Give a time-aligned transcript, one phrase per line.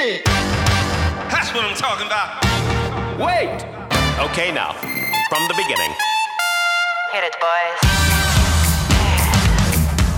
[0.00, 2.42] That's what I'm talking about.
[3.18, 3.66] Wait.
[4.30, 4.72] Okay, now,
[5.28, 5.92] from the beginning.
[7.12, 7.76] Hit it, boys.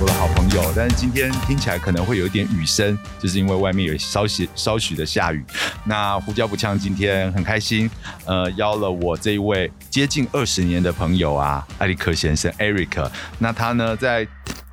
[0.01, 5.45] 我的好朋友，但是今天听起来可能会有一点雨声，就是因为外面有稍许稍许的下雨。
[5.85, 7.91] 那胡椒不呛今天很开心，
[8.25, 13.11] 呃，邀了我这一位接近二十年的朋友啊，艾利克先生 Eric。
[13.41, 14.25] 那他呢，在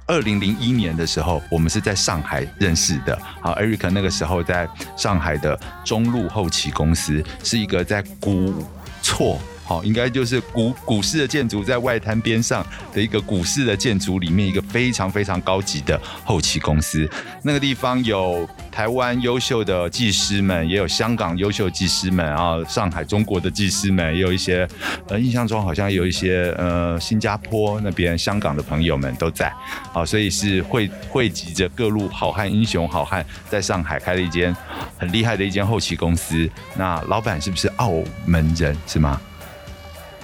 [0.10, 3.16] 二零零一年的时候，我们是在上海认识的。
[3.40, 4.68] 好，Eric 那个时候在
[4.98, 8.66] 上海的中路后期公司，是一个在古
[9.04, 9.40] 错。
[9.70, 17.08] 好，应该就是古古式的建筑，在外滩边上的一个古式的建筑里面，一个非常非常高级的后期公司。
[17.44, 24.68] 那个地方有台湾优秀的技师们，也有香港优秀技师们啊，上海中国的技师们，也有一些
[25.08, 29.54] 呃，印象中好像有一些呃，新加坡那边、香港的朋友们都在。
[29.94, 34.56] 好，所以是汇汇集着各路好汉、英雄好汉，在上海开了一间
[34.98, 36.50] 很厉害的一间后期公司。
[36.76, 37.94] 那老板是不是澳
[38.26, 38.76] 门人？
[38.88, 39.22] 是吗？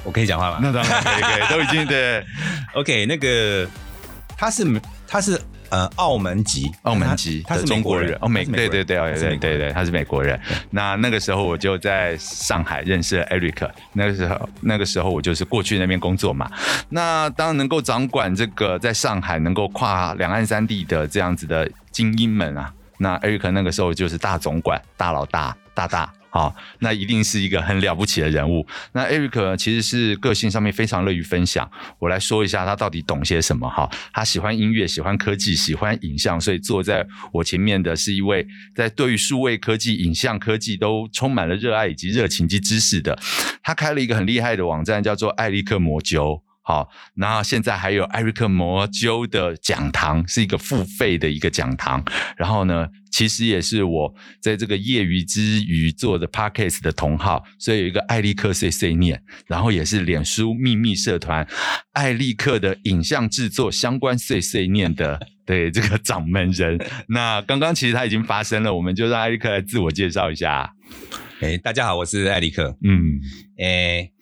[0.05, 0.59] 我可以讲话吗？
[0.61, 2.23] 那当然可以，可以， 都已经对。
[2.73, 3.67] OK，那个
[4.37, 10.39] 他是他是呃澳门籍，澳门籍，他是中国人哦，美对对对对对对对，他是美国人。
[10.69, 16.49] 那那个时候我就在上海认识了 Eric，那个时候那个时候我就是过去那边工作嘛。
[16.89, 26.11] 那当然能够掌管这个在上海能够跨两岸三地的这样子的精英们啊，那 Eric 那个时候就是大总管、大老大、大大。
[26.35, 28.67] 好，那一定是一个很了不起的人物。
[28.91, 31.71] 那 Eric 其实是个性上面非常乐于分享。
[31.97, 33.89] 我来说一下他到底懂些什么哈。
[34.11, 43.17] 他喜欢音乐，喜欢科技，喜欢影像，所以坐在我前面的是一位在对于数位科技、影像科技都充满了热爱以及热情及知识的。
[43.63, 46.41] 他开了一个很厉害的网站，叫做艾力克魔灸。
[46.67, 52.03] 好，那现在还有艾瑞克魔灸的讲堂，是一个付费的一个讲堂。
[52.35, 61.47] 然后呢，其实也是我在这个业余之余做的 Podcast 的同好，所以有一个艾利克碎碎念，然后也是脸书秘密社团
[61.93, 66.83] 艾利克的影像制作相关碎碎念的对这个掌门人。
[67.09, 70.73] 那刚刚其实他已经发生了，我们就让艾利克来自我介绍一下。
[71.41, 72.75] 哎，大家好，我是艾利克。
[72.83, 73.19] 嗯，
[73.59, 74.14] 哎。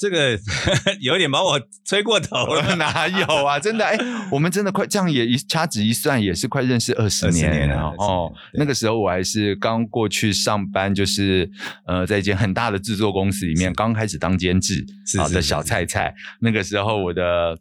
[0.00, 0.38] 这个
[1.02, 3.60] 有点把我吹过头了， 哪有啊？
[3.60, 3.98] 真的哎，
[4.30, 8.32] 我们真的快这样也一掐指一算，也是快认识二十年了哦。
[8.54, 11.50] 那个时候我还是刚过去上班，就是
[11.86, 14.86] 呃，在一间很大的制作公司里面，刚开始当监制
[15.18, 16.14] 好的小菜菜。
[16.40, 17.58] 那个时候我的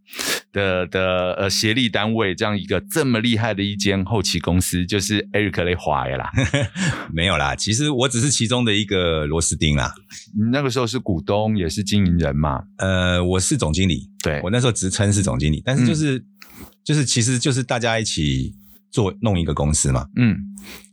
[0.52, 6.32] 的的呃协力单位，这样一个这么厉害的一间后期公司，就是 Eric 雷华呀啦。
[7.14, 9.94] 没有啦，其实我只是其中的一个螺丝钉啦。
[10.36, 12.30] 你那个时候是股东，也是经营人。
[12.40, 16.26] 嘛，呃，我是总经理，对，我那时候职称是总经理，但是就是、嗯、
[16.86, 18.56] 就是其实就是大家一起
[18.90, 20.38] 做弄一个公司嘛，嗯，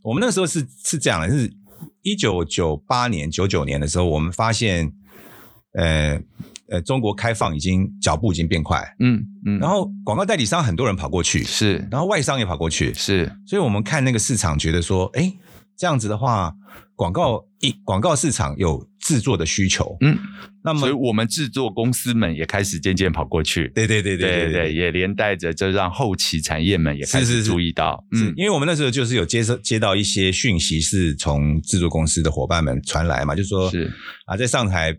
[0.02, 1.52] 我们那时候是是这样的，是
[2.02, 4.90] 一九九八年九九年的时候，我们发现，
[5.74, 6.20] 呃
[6.68, 15.32] 呃，中国开放已经脚步已经变快，嗯嗯，然后广告代理商很多人跑过去，是，然后外商也跑过去，是，所以我们看那个市场，觉得说，哎，
[15.76, 16.52] 这样子的话，
[16.96, 20.18] 广告一广告市场有制作的需求，嗯，
[20.64, 33.88] 那么所以我们制作公司们也开始渐渐跑过去，对对对对对对，也连带着就让后期产业们也开始注意到，是是是嗯，因为我们那时候就是有接收接到一些讯息，是从制作公司的伙伴们传来嘛，就是说是。
[34.24, 34.92] 啊，在上海。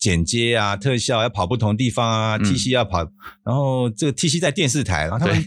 [0.00, 3.00] 剪接啊，特效要跑不同地方啊，TC 要跑，
[3.44, 5.44] 然后这个 TC 在电视台，然后他们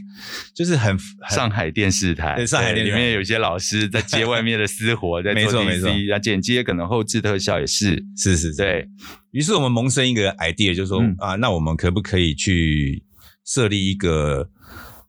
[0.54, 0.96] 就是很
[1.32, 8.88] 上海电视台，对，上海电视台里面有一些老师在接外面的私活， 在做 TC，然后剪接可能后置特效也是，是是，对。
[9.32, 13.04] 于是我们萌生一个 idea，就是说啊，那我们可不可以去
[13.44, 14.48] 设立一个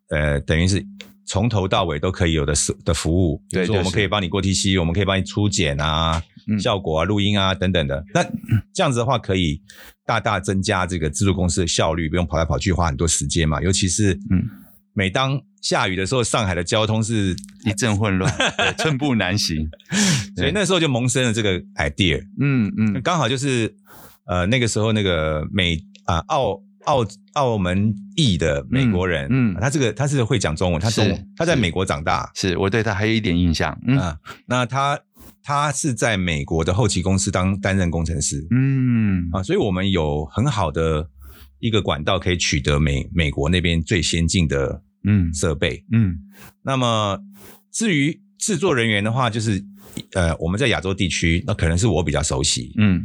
[0.09, 0.83] 呃，等于是
[1.27, 6.23] 从头到尾都可以有的的服务，比如说我们可以帮你过 TC，我们可以帮你初剪啊。
[6.59, 8.23] 效果啊，录音啊等等的，那
[8.73, 9.61] 这样子的话，可以
[10.07, 13.61] 大大增加这个制作公司的效率，不用跑来跑去花很多时间嘛。
[13.63, 14.45] 尤其是，嗯，
[14.93, 17.35] 每当下雨的时候，上海的交通是
[17.65, 18.33] 一阵混乱，
[18.79, 19.69] 寸步难行。
[20.37, 23.75] 所以那时候就萌生了这个 idea，嗯嗯，刚好就是
[24.27, 29.57] 呃那个时候那个美啊、呃、澳澳澳门裔的美国人，嗯，嗯。
[29.61, 35.01] 他这个他是会讲中文，他中文他在美国长大，是我对他还有一点印象，嗯，呃、那他。
[35.47, 39.29] 他是在美国的后期公司当担任工程师，嗯。
[39.31, 41.07] 啊，所以我们有很好的
[41.59, 45.33] 一个管道可以取得美美国那边最先进的嗯。
[45.35, 46.19] 设备，嗯，嗯，
[46.63, 47.21] 那么
[47.71, 49.63] 至于制作人员的话，就是
[50.15, 53.03] 呃我们在亚洲地区，那可能是我比较熟悉，嗯，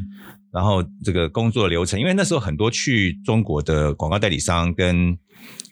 [0.53, 5.17] 然后这个工作流程，因为那时候很多去中国的广告代理商跟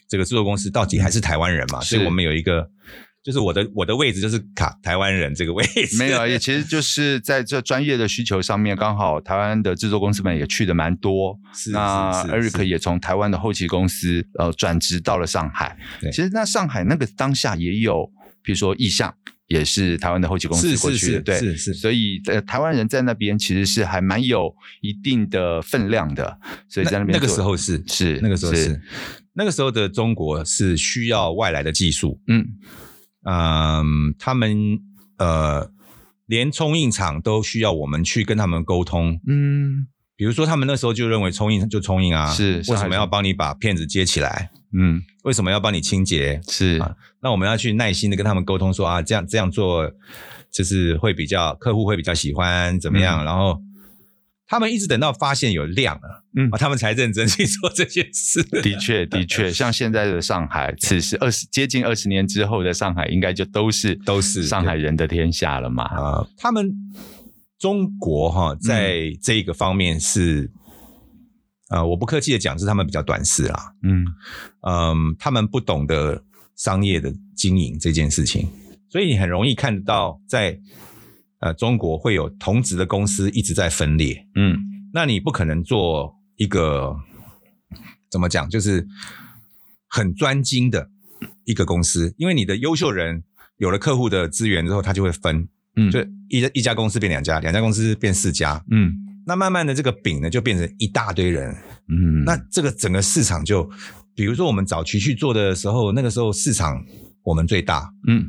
[0.09, 2.69] 这个制作公司到底还是台湾人嘛，所以我们有一个。
[3.27, 5.97] 就是我的我的位置就是卡台湾人这个位置。
[5.97, 11.38] 没有，也其实就是在这专业的需求上面，刚好台湾的制作公司们也去的蛮多。
[11.53, 15.77] 是那 Eric 也从台湾的后期公司呃转职到了上海。
[16.00, 18.09] 对其实那上海那个当下也有，
[18.41, 19.13] 比如说意向。
[19.47, 26.38] 也是台湾的后期公司过去的，对，是是，所以呃，台湾人在那边其实是还蛮有一定的分量的，
[26.68, 28.81] 所以在那边那个时候是是那个时候是
[29.31, 32.45] 那个时候的中国是需要外来的技术，嗯
[33.29, 34.79] 嗯，他们
[35.18, 35.69] 呃
[36.25, 44.50] 连冲印厂都需要我们去跟他们沟通，嗯，比如说他们那时候就认为冲印就冲印啊，是为什么要帮你把片子接起来？
[44.71, 46.39] 嗯，为什么要帮你清洁？
[46.47, 49.91] 是啊，那我们要去耐心的跟他们沟通说啊，这样这样做
[50.51, 53.24] 就是会比较客户会比较喜欢怎么样？
[53.24, 53.62] 嗯、然后
[54.47, 58.41] 他们一直等到发现有量了，嗯，啊，他们才认真去做这件事。
[58.63, 65.83] 的确，的确， 像现在的上海，此时二十接近二十年之后的上海，应该就都是都是上海人的天下了嘛？
[65.83, 66.71] 啊，他们
[67.59, 70.41] 中国哈，在这个方面是。
[70.44, 70.50] 嗯
[71.69, 73.73] 呃，我不客气的讲，是他们比较短视啦。
[73.83, 74.05] 嗯
[74.61, 76.23] 嗯，他们不懂得
[76.55, 78.47] 商业的经营这件事情，
[78.89, 80.57] 所以你很容易看得到，在
[81.39, 84.25] 呃中国会有同质的公司一直在分裂。
[84.36, 84.57] 嗯，
[84.94, 86.95] 那你不可能做一个
[88.10, 88.88] 怎么讲，就是
[89.88, 90.89] 很专精的
[91.45, 93.24] 一个公司，因为你的优秀人
[93.57, 95.48] 有了客户的资源之后，他就会分。
[95.75, 98.63] 嗯，就一一家公司变两家，两家公司变四家。
[98.72, 98.94] 嗯。
[99.30, 101.54] 那慢慢的，这个饼呢就变成一大堆人，
[101.89, 103.69] 嗯，那这个整个市场就，
[104.16, 106.81] 比如说我们早期去做的时候，那个时候市场
[107.24, 108.25] 我们最大，嗯，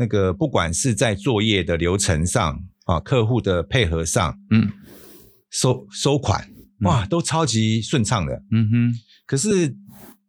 [0.00, 4.66] 那个不管是在作业的流程上啊，客户的配合上，嗯，
[5.50, 6.48] 收收款，
[6.80, 8.94] 哇，都超级顺畅的，嗯哼。
[9.26, 9.76] 可是，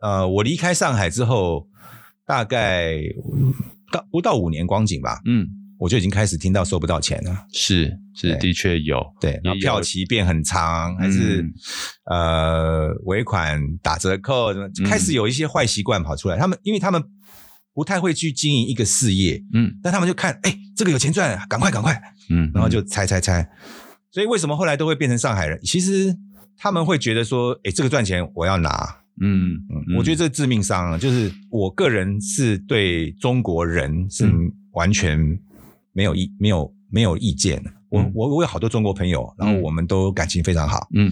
[0.01, 1.69] 呃，我离开上海之后，
[2.25, 2.97] 大概
[3.93, 5.47] 到不到五年光景吧，嗯。
[5.81, 11.43] 我就已经开始听到收不到钱了，是是，的确有，对，然后票期变很长，还是
[12.05, 14.53] 呃尾款打折扣，
[14.85, 16.37] 开始有一些坏习惯跑出来。
[16.37, 17.03] 他们因为他们
[17.73, 23.47] 不太会去经营一个事业，嗯，但他们就看，哎，这个有钱赚，赶快赶快，嗯，然后就猜猜猜。
[24.11, 25.59] 所以为什么后来都会变成上海人？
[25.63, 26.15] 其实
[26.57, 28.69] 他们会觉得说，哎，这个赚钱我要拿，
[29.21, 34.29] 嗯嗯，我觉得这致命伤，就是我个人是对中国人是
[34.71, 35.39] 完全。
[35.93, 41.11] 没有意没有没有意见，我我我有好多中国朋友，然后我们都感情非常好，嗯，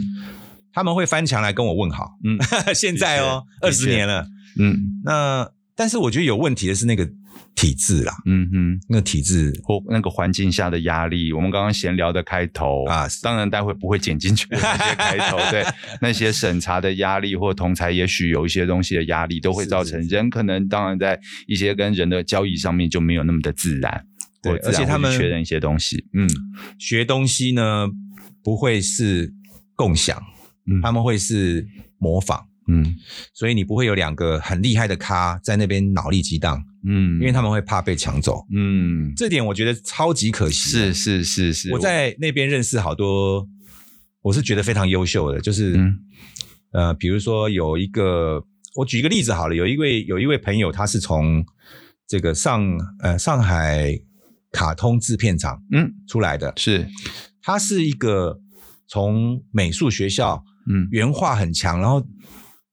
[0.71, 2.39] 他们会翻墙来跟我问好，嗯，
[2.73, 4.25] 现在哦，二十年了，
[4.57, 5.45] 嗯，那
[5.79, 7.09] 但是我觉得有问题的是那个
[7.55, 9.57] 体制啦，嗯哼，那个体制。
[9.63, 15.63] 或那个环境下的压力，我们刚刚闲聊的开头啊，当然待会不会剪进去那些开头， 对，
[16.01, 21.17] 那些审查的压力或同才也许有一些东西的压力，都会造成人可能当然在
[21.47, 24.05] 一些跟人的交易上面就没有那么的自然。
[24.43, 26.27] 对，而且他们确认一些东西，嗯，
[26.77, 27.87] 学东西呢
[28.43, 29.33] 不会是
[29.75, 30.21] 共享，
[30.65, 31.65] 嗯，他们会是
[31.97, 32.95] 模仿，嗯，
[33.33, 43.47] 所以你不会有两个很厉害的咖在那边脑力激荡，嗯，因为他们会怕被抢走，嗯，这点我觉得超级可惜，是是是是，我在那边认识好多，
[44.21, 45.99] 我是觉得非常优秀的，就是，嗯，
[46.71, 48.43] 呃，比如说有一个，
[48.75, 51.43] 我举一个例子好了，有一位有一位朋友，他是从
[52.07, 52.63] 这个上
[52.99, 53.99] 呃上海。
[54.51, 56.51] 卡通制片厂，嗯，出来的。
[56.57, 56.89] 是，
[57.39, 58.39] 他是一个
[58.87, 62.03] 从美术学校，嗯，原画很强，然后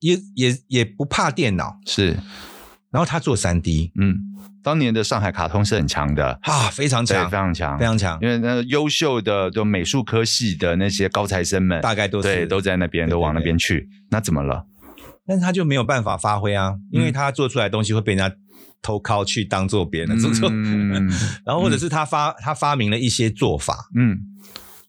[0.00, 2.12] 也也也不怕电脑，是，
[2.90, 4.16] 然后他做三 D，嗯，
[4.62, 6.38] 当年的上海卡通是很强的。
[6.42, 12.28] 啊，非常强，非常强，非常强，因为那优秀的就美术科系的那些高材生们，大概都是。
[12.28, 14.66] 对，都在那边，对对对，都往那边去，那怎么了？
[15.26, 18.36] 但是他就没有办法发挥啊，因为他做出来的东西会被人家。
[18.82, 21.10] 偷靠去当做别人的做做，嗯、
[21.44, 24.16] 然后或者是他发、嗯、他发明了一些做法，嗯，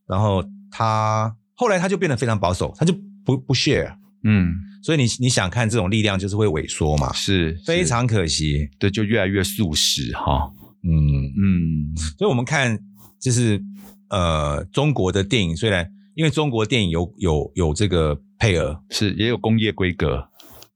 [0.08, 2.94] 然后他后来他就变得非常保守，他就
[3.26, 3.96] 不不 share，
[4.28, 4.54] 嗯，
[4.84, 10.52] 所以你你想看这种力量就是会萎缩嘛，是非常可惜，对，就越来越速食哈，
[10.84, 10.92] 嗯。
[11.40, 12.78] 嗯，所以我们看
[13.22, 13.62] 就是
[14.10, 20.28] 呃中国的电影，虽然因为中国电影有有有这个配额，是也有工业规格。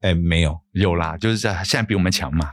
[0.01, 2.49] 哎，没有，有啦，就是在现在比我们强嘛。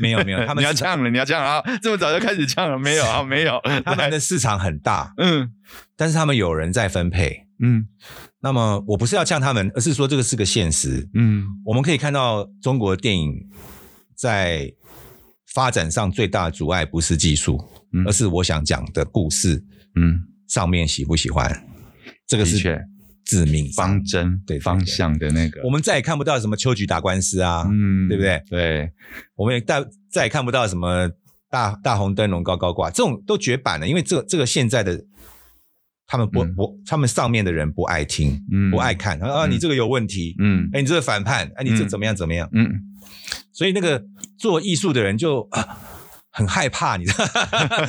[0.00, 1.60] 没有，没有，他们你要呛了，你要呛啊！
[1.82, 3.24] 这么早就开始呛了，没有啊？
[3.24, 5.50] 没有，他们的市场很大，嗯，
[5.96, 7.88] 但是他们有人在分配，嗯。
[8.42, 11.46] 那么我不是要呛他们，而是说这个是个现实，嗯。
[11.64, 13.48] 我们可以看到中国电影
[14.16, 14.72] 在
[15.54, 21.66] 发展上最大的阻碍不是技术，嗯，而是我想讲的故事，嗯，上面喜不喜欢？
[22.26, 22.84] 这个是。
[23.24, 28.42] 致命方针对方向的那个，我们再也看不到什么秋菊打官司啊，嗯，对不对？
[28.50, 28.92] 对，
[29.36, 31.08] 我们也再再也看不到什么
[31.48, 35.02] 大大红灯笼高高挂，这种都绝版了，因为这个这个现在的
[36.06, 42.70] 他们不、嗯、不，他们上面的人不爱听，嗯，不爱看，啊，你这个有问题，嗯，哎，你这个反叛，哎，你这怎么样怎么样，嗯，
[43.52, 44.04] 所以那个
[44.38, 45.78] 做艺术的人就啊
[46.30, 47.24] 很害怕，你知道，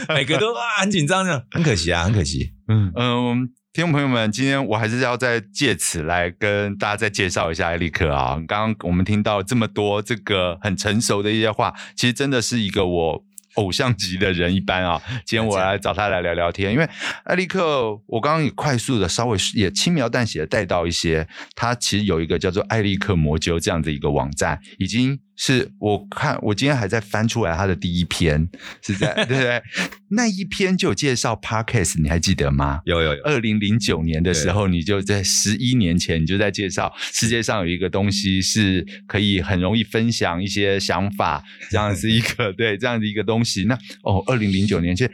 [0.16, 2.92] 每个都啊很紧张的，很可惜啊，很可惜，嗯。
[2.96, 3.50] 嗯。
[3.74, 8.36] 听众朋友们，今天我还是要再借此来跟大家再介绍一下艾利克啊。
[8.48, 15.02] 刚刚我们听到这么多这个很成熟的一些话，其实真的是一个我偶像级的人一般啊。
[15.26, 16.90] 今天我来找他来聊聊天，因为
[17.26, 25.20] 艾利克，我刚刚也快速的稍微也轻描淡写的带到一些，他其实有一个叫做艾利克魔灸这样的一个网站，已经。
[25.36, 28.48] 是我看，我今天还在翻出来他的第一篇，
[28.84, 29.62] 是在对不对？
[30.10, 32.82] 那一篇就有介绍 Podcast，你还记得吗？
[32.86, 33.24] 有有有。
[33.24, 43.64] 二零零九年的时候，你就在十一年前，你就在介绍世界上有一个东西是可以很容易分享一些想法，这样子一个对这样的一个东西。
[43.66, 43.74] 那
[44.04, 45.12] 哦，二零零九年，其实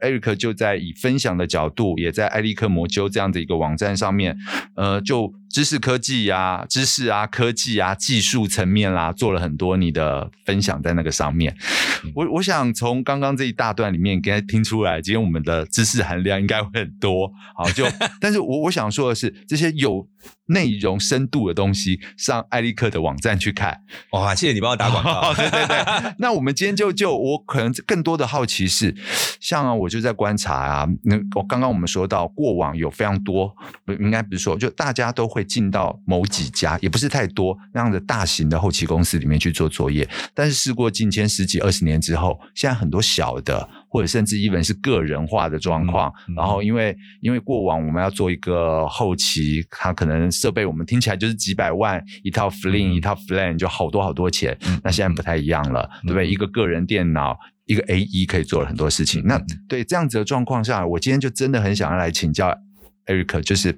[0.00, 4.34] Eric 就在以分享的角度，也在艾利克魔鸠这样的一个网站上面，
[4.74, 5.34] 呃，就。
[5.50, 11.54] 知识科技呀、啊，知识啊，科技啊，技术层面啦、啊，做了很多你的分享在那个上面。
[12.04, 17.32] 嗯、我我想从刚刚这一大段里面，应该听出来，今天我们的知识含量应该会很多。
[17.56, 17.84] 好，就，
[18.20, 20.08] 但是我我想说的是，这些有
[20.46, 23.82] 内容深度的东西，上艾利克的网站去看。
[24.12, 25.34] 哇，谢谢你帮我打广告。
[25.34, 26.14] 对对对。
[26.18, 28.94] 那我们今天就就我可能更多的好奇是，
[29.40, 33.52] 像、啊、我就在观察啊，那我刚刚我们说到过往有非常多，
[33.84, 35.39] 不应该不是说，就大家都会。
[35.44, 56.26] 进到某几家也不是太多那样的大型的后期公司里面去做作业，但是事过境迁十几二十年之后，现在很多小的或者甚至 even 是个人化的状况，然后因为因为过往我们要做一个后期，它可能设备我们听起来就是几百万一套 Fling、嗯、一套 Flan 就好多好多钱，嗯、那现在不太一样了，嗯、对不对？
[56.26, 59.22] 一个个人电脑一个 AE 可以做了很多事情。
[59.22, 62.56] 嗯、那对这样子的状况下，我今天就真的很想要来请教
[63.06, 63.76] Eric，就是。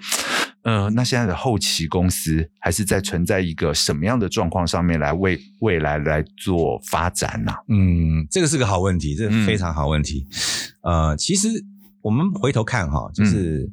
[0.65, 7.59] 嗯、呃，那现在的后期公司还是在存在一个什么样的状况上面来为未来来做发展呢、啊？
[7.69, 10.27] 嗯，这个是个好问题，这个非常好问题。
[10.83, 11.49] 嗯、呃，其实
[12.01, 13.69] 我们回头看哈，就是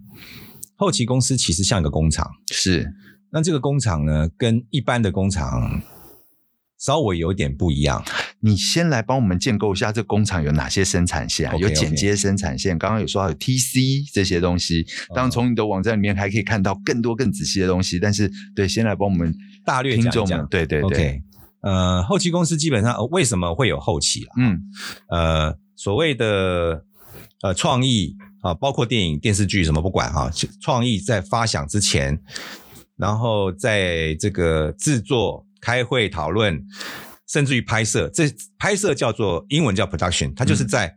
[0.76, 2.94] 后期公司其实像一个工厂，是。
[3.32, 5.82] 那这个工厂呢，跟一般的工厂
[6.80, 8.04] 稍微有点不一样。
[8.42, 14.86] 你先来帮我们建构一下这工厂有哪些生产线？Okay, 有剪接生产线，刚刚有说到有 TC 这些东西。
[15.14, 18.00] 当然，从你的网站里面还可以看到更多更仔细的东西。
[18.00, 20.48] 但是，对，先来帮我们大略讲讲。
[20.48, 20.90] 对对对。
[20.90, 21.22] Okay.
[21.62, 24.32] 呃，后期公司基本上为什么会有后期啊？
[24.38, 24.62] 嗯，
[25.10, 26.86] 呃，所谓的
[27.42, 30.32] 呃创意啊，包括电影、电视剧什么不管哈，
[30.62, 32.18] 创意在发想之前，
[32.96, 36.64] 然后在这个制作、开会、讨论。
[37.30, 38.24] 甚至于拍摄，这
[38.58, 40.94] 拍摄叫做英文叫 production，它就是在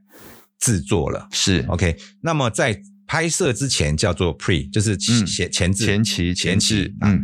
[0.58, 1.28] 制作了。
[1.30, 1.94] 是 OK。
[2.22, 6.94] 那么在拍摄之前叫做 pre，就是前前置、前期、前期。
[7.02, 7.22] 嗯。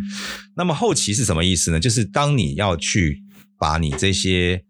[0.55, 1.81] 那么后期是什么意思呢？
[1.81, 3.23] 就是当你要去
[3.59, 4.62] 把你这些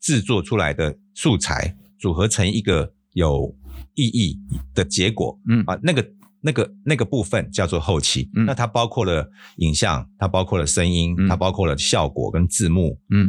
[0.00, 3.56] 制作出来的素材组合成一个有
[3.94, 4.38] 意义
[4.74, 5.38] 的结果。
[5.48, 6.12] 嗯啊，那个。
[6.42, 13.28] 那个那个部分叫做后期，嗯、那它包括了影像，它包括了声音，嗯、它包括了效果跟字幕，嗯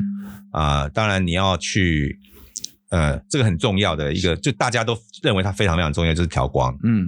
[0.57, 2.17] 啊、呃，当然你要去，
[2.89, 7.07] 呃，这个很重要的一个，就大家都认为它非常非常重要，就是调光，嗯。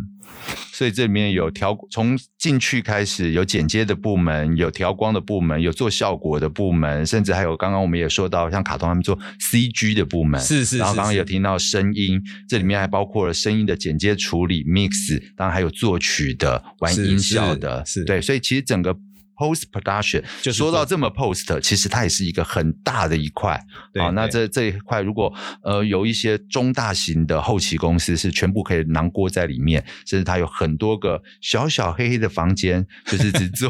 [0.72, 10.78] 所以这里面有调，从进去开始有剪接的部门，有调光的部门，有做效果的部门，甚至还有刚刚我们也说到，像卡通他们做 CG 的部门，是是，是。
[10.78, 18.22] 然后刚刚有听到声音，这里面还包括了声音的剪接处理 mix，当然还有作曲的、玩音效的，是对。
[18.22, 18.96] 所以其实整个。
[19.40, 23.58] Post production 就说到这么 post，其实它也是一个很大的一块。
[23.94, 33.70] 对，啊，那这这一块如果呃有一些中大型的后期公司是全部可以囊括在里面，甚至它有很多个小小黑黑的房间，就是只做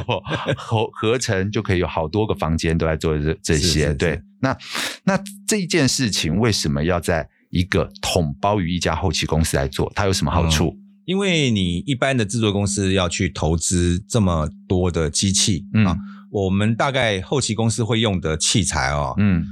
[0.58, 3.62] 合合成就可以有好多个房间都在做这这些。
[3.62, 4.58] 是是是对，那
[5.04, 9.92] 那这一件事情为什么要在一个统包于一家后期公司来做？
[9.94, 10.76] 它有什么好处？
[11.10, 15.84] 嗯因为你一般的制作公司要去投资这么多的机器，嗯。
[15.88, 15.98] 啊，
[16.30, 19.44] 我们大概后期公司会用的器材哦，嗯，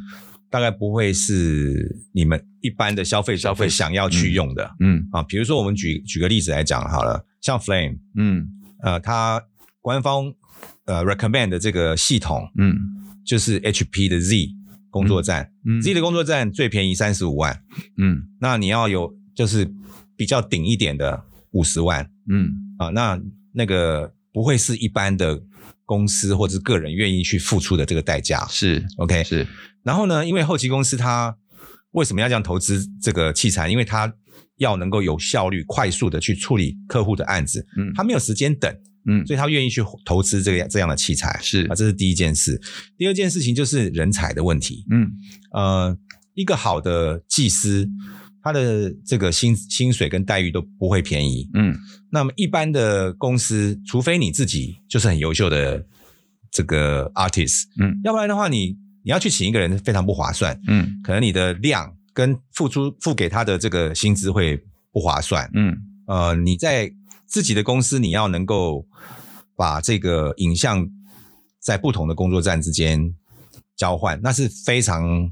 [0.52, 8.48] 大概不会是你们一般的消费消费想要去用的，嗯，嗯啊，比如说我们举举个例子来讲好了，像 Flame，嗯，
[8.84, 9.42] 呃，它
[9.82, 10.32] 官方
[10.86, 12.78] 呃 recommend 的这个系统，嗯，
[13.26, 14.50] 就是 HP 的 Z
[14.92, 15.50] 工作站
[15.82, 17.60] ，，Z 的工作站最便宜三十五万，
[17.98, 19.68] 嗯，那你要有就是
[20.16, 21.24] 比较顶一点的。
[21.58, 23.20] 五十万，嗯啊，那
[23.52, 25.42] 那个不会是一般的
[25.86, 29.48] 公司或者是个人愿意去付出的这个代价，是 OK 是。
[29.84, 31.36] 然后呢，因为后期公司它
[31.92, 33.68] 为什么要这样投资这个器材？
[33.70, 34.14] 因为它
[34.58, 38.72] 要能够有效率、快速的去处理客户的案子，嗯，他没有时间等，
[39.08, 42.60] 嗯，所以他愿意去投资这个这样的器材，是啊，这是第一件事。
[42.98, 45.12] 第二件事情就是人才的问题，嗯，
[45.54, 45.98] 呃，
[46.34, 47.88] 一个好的技师，
[48.48, 51.76] 他的这个薪薪水跟待遇都不会便宜，嗯，
[52.12, 55.86] 那么一般的公司，除非你自己就是很优秀的
[56.52, 58.78] 这个 artist，嗯，要不然的话你。
[59.04, 64.62] 你要去请一个人非常不划算，嗯，可能你的量跟付出付给他的这个薪资会
[64.92, 65.78] 不划算，嗯，
[66.08, 66.92] 呃，你在
[67.26, 68.86] 自己的公司你要能够
[69.56, 70.86] 把这个影像
[71.58, 73.16] 在不同的工作站之间
[73.78, 75.32] 交换，那是非常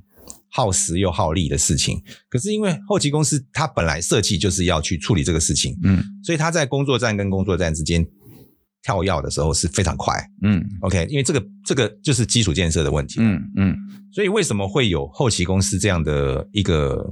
[0.56, 2.02] 耗时又耗力的事情。
[2.30, 8.08] 可是因为后期公司它本来设计就是要去处理这个事情，嗯，所以它在工作站跟工作站之间。
[8.88, 13.76] 跳跃的时候是非常快，嗯，OK，因为这个这个就是基础建设的问题，嗯嗯，
[14.14, 17.12] 所以为什么会有后期公司这样的一个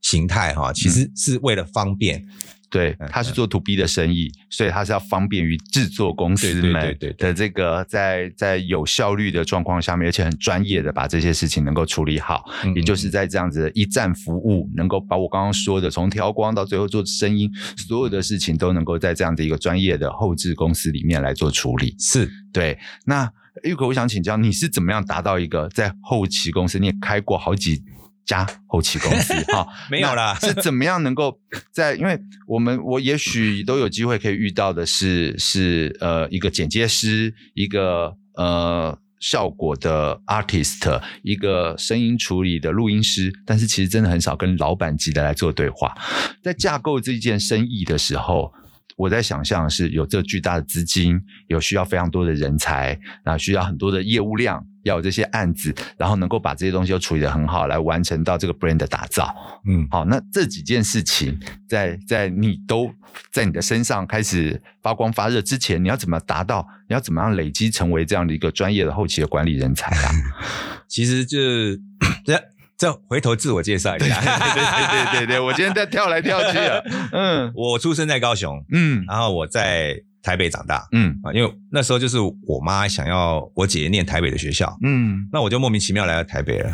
[0.00, 0.72] 形态哈？
[0.72, 2.26] 其实是为了方便。
[2.74, 21.94] 对，他是做 to B 的生意，所以他是要方便于制作公司们的这个在在有效率的状况下面，而且很专业的把这些事情能够处理好，也就是在这样子的一站服务，能够把我刚刚说的从调光到最后做声音，所有的事情都能够在这样的一个专业的后置公司里面来做处理。
[22.00, 22.76] 是对。
[23.06, 23.30] 那
[23.62, 27.84] 玉可，我想请教你是怎么样达到一个在后期公司，你也开过好几。
[28.24, 31.38] 加后期公司哈， 没有啦，是怎么样能够
[31.72, 31.94] 在？
[31.94, 45.94] 因为我们我也许都有机会可以遇到的是是呃一个剪接师，一个呃效果的 artist，一个声音处理的录音师，但是其实真的很少跟老板级的来做对话，
[46.42, 48.52] 在架构这件生意的时候。
[48.96, 59.34] 我在想象是有这巨大的资金，有需要非常多的人才，然后需要很多的业务量，要有这些案子，然后能够把这些东西都处理得很好，来完成到这个 brand 的打造。
[59.66, 61.38] 嗯，好，那这几件事情
[61.68, 62.90] 在在你都
[63.32, 66.66] 在你的身上开始发光发热之前，你要怎么达到？
[66.88, 70.12] 你要怎么样累积成为这样的一个专业的后期的管理人才啊？
[70.86, 71.38] 其实就
[72.26, 72.38] 是
[72.76, 72.92] 这。
[73.08, 76.80] 回头自我介绍一下，对对对对对， 我今天在跳来跳去啊。
[77.12, 81.18] 嗯，我出生在高雄，嗯，然后我在台北长大，嗯。
[81.22, 86.68] 啊，因为那时候就是我妈想要我姐姐念台北的学校，嗯，那我就莫名其妙来到台北了。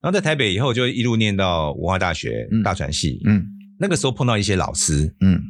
[0.00, 3.44] 然后在台北以后就一路念到文化大学大传系，嗯，
[3.80, 5.42] 那个时候碰到一些老师，嗯，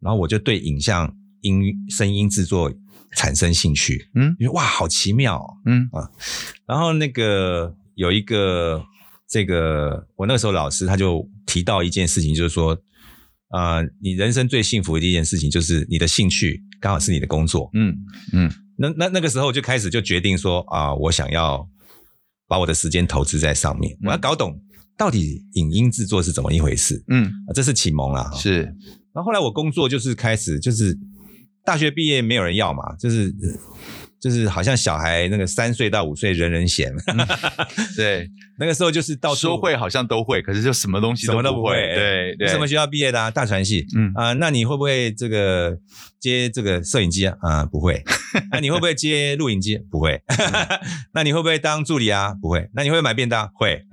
[0.00, 2.72] 然后我就对影像音声音制作
[3.16, 5.88] 产生兴趣，嗯，哇，好奇妙，嗯。
[5.92, 6.08] 啊，
[6.68, 8.84] 然后那个有一个。
[9.32, 12.74] 这个我那个时候老师他就提到一件事情，就是说，
[13.48, 17.96] 啊、呃，你人生最幸福的一件事情就是你的兴趣刚好是你的工作，嗯
[18.34, 21.66] 嗯，那那那个时候就开始就决定说啊、呃，我想要
[22.46, 24.60] 把我的时间投资在上面，我要搞懂
[24.98, 28.64] 到底影音制作是怎么一回事，嗯，啊、这是启蒙了，是，
[29.14, 30.94] 然后后来我工作就是开始就是
[31.64, 33.34] 大学毕业没有人要嘛，就是。
[34.22, 36.92] 就是好像小孩那个三岁到五岁人人嫌，
[37.96, 41.74] 对，那个时候就是到处说会好像都会，可是就什么东西都什么都不会。
[41.74, 43.32] 对对，什么学校毕业的啊？
[43.32, 43.84] 大传系。
[43.96, 45.76] 嗯啊，那你会不会这个
[46.20, 47.34] 接这个摄影机啊？
[47.42, 48.00] 啊，不会。
[48.52, 49.76] 那你会不会接录影机？
[49.90, 50.22] 不会。
[51.12, 52.32] 那你会不会当助理啊？
[52.40, 52.70] 不会。
[52.74, 53.50] 那你会买便当？
[53.54, 53.84] 会。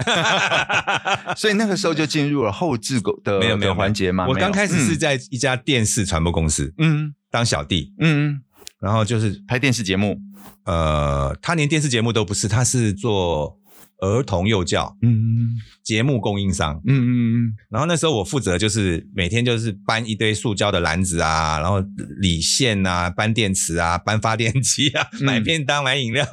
[1.35, 4.27] 所以那个时候就进入了后置的没有没有环节吗？
[4.27, 8.41] 我刚开始是在一家电视传播公司，嗯，当小弟，嗯。
[8.79, 10.17] 然后就是拍电视节目，
[10.65, 13.59] 呃，他连电视节目都不是，他是做
[13.99, 15.49] 儿童幼教，嗯，
[15.83, 17.53] 节目供应商，嗯嗯嗯。
[17.69, 21.83] 然后那时候我负责就是每天就是搬一堆塑胶的篮子啊，然后
[22.21, 26.25] 理线啊，搬电池啊，搬发电机啊，买便当，买饮料，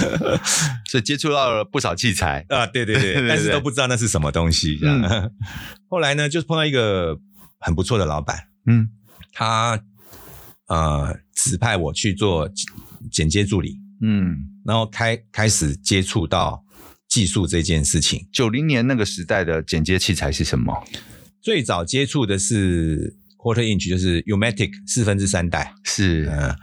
[0.90, 2.44] 所以接触到了不少器材。
[2.50, 4.76] 啊，对对 对，但是都不知道那是什么东西。
[4.76, 5.30] 这样，
[5.88, 7.18] 后来呢，就是碰到一个
[7.58, 8.90] 很不错的老板，嗯，
[9.32, 9.80] 他。
[10.68, 12.48] 呃，指派我去做
[13.10, 16.62] 剪接助理，嗯，然后开开始接触到
[17.08, 18.28] 技术这件事情。
[18.30, 20.86] 九零年那个时代的剪接器材是什么？
[21.40, 26.54] 最早接触的是 Quarter Inch，就是 U-matic 四分之三代，是，呃，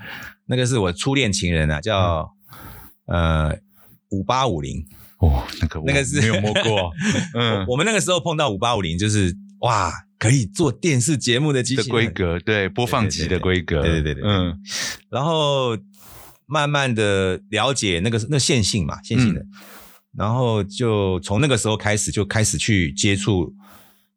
[0.46, 2.32] 那个是我初恋情人啊，叫、
[3.08, 3.60] 嗯、呃
[4.10, 4.86] 五八五零，
[5.18, 6.92] 哦，那个那个是没有摸过，
[7.34, 9.92] 嗯，我们那个时候碰到五八五零，就是哇。
[10.26, 14.60] 可以做电视节目的机器的规格，对，播放机的规格，对对对对，嗯，
[15.10, 15.78] 然后
[16.48, 19.46] 慢慢的了解那个那线性嘛，线性的，
[20.18, 23.54] 然后就从那个时候开始就开始去接触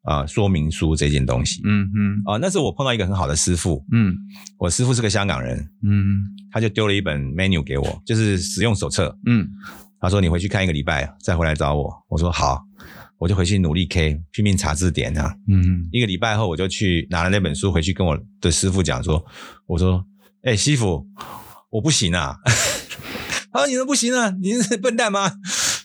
[0.02, 4.16] 啊说明书这件东西，嗯嗯，啊，那时候我碰到一个很好的师傅，嗯，
[4.58, 9.48] 我师傅是个香港人，嗯，他就丢了一本 menu 给我，就是使用手册，嗯，
[10.00, 12.64] 他说你回去看一个礼拜再回来找我，我说好。
[13.18, 15.34] 我就回去努力 K，拼命查字典啊。
[15.48, 19.24] 嗯，一个礼拜后，我就去拿了那本书回去跟我的师傅讲说
[19.66, 20.04] ：“我说，
[20.44, 21.06] 哎、欸，师傅，
[21.70, 22.36] 我不行啊。”
[23.52, 24.32] 他说：“你都不行啊？
[24.40, 25.32] 你是笨蛋吗？”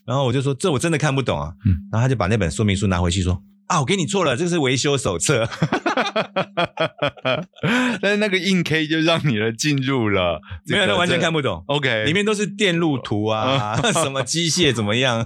[0.05, 3.41] 然后我就说：“这我真的看不懂啊。”嗯，然后他就把那本说明书拿回去说。
[3.67, 5.49] 啊，我给你错了，这是维修手册。
[8.01, 11.63] 但是那个硬 K 就让你的进入了， 没有，他完全看不懂。
[11.67, 15.23] OK，里面都是电路图啊， 什么机械怎么样，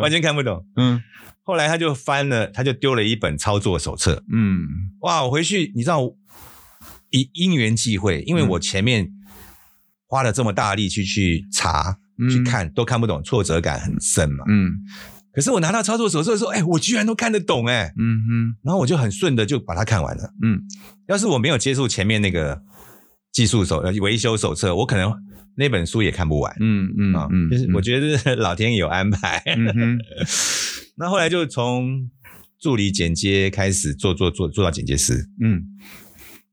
[0.00, 0.64] 完全看不懂。
[0.76, 1.02] 嗯，
[1.42, 4.22] 后来他就翻了，他就丢了一本操作手册。
[4.32, 4.66] 嗯，
[5.00, 6.00] 哇，我回去，你知道，
[7.10, 9.08] 因因缘际会，因为我前面
[10.06, 11.96] 花了这么大力气去查、
[12.30, 14.44] 去看，都看不懂，挫折感很深嘛。
[14.48, 14.72] 嗯。
[15.34, 20.62] 可是我拿到操作手册的时候，哎，我居然都看得懂，哎，嗯哼，然后我就很顺的就把它看完了，嗯，
[21.08, 22.62] 要是我没有接触前面那个
[23.32, 25.12] 技术手维修手册，我可能
[25.56, 29.98] 那本书也看不完，嗯嗯啊，嗯，就是我觉得老天有安排，嗯，
[30.96, 32.08] 那后来就从
[32.60, 35.64] 助理剪接开始做做做做到剪接师，嗯，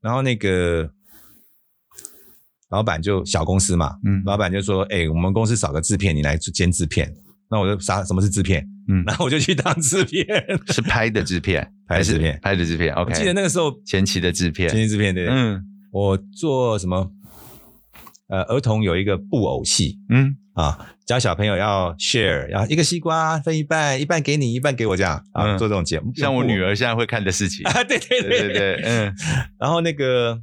[0.02, 0.89] 然后那个
[2.72, 7.13] 老板就小公司嘛，嗯，老板就说，哎，我们公司少个制片，你来监制片。
[7.54, 8.02] 那我就啥？
[8.06, 8.65] 什么是制片？
[8.88, 10.26] 嗯，然后我就去当制片，
[10.67, 12.94] 是拍的制片， 拍的制片，拍的制片。
[12.94, 17.12] OK，我记得那个时候前期的制片，前期制片对，嗯，我做什么？
[18.30, 20.36] 呃，儿童有一个布偶戏，嗯。
[20.54, 27.65] 啊，教小朋友要 share，要一个西瓜分一半，一半给你，一半给我，这样啊，做这种节目，像我女儿现在会看的事情。
[27.65, 28.22] 啊，对对。
[28.22, 29.15] 对对对，嗯，
[29.58, 30.41] 然后那个。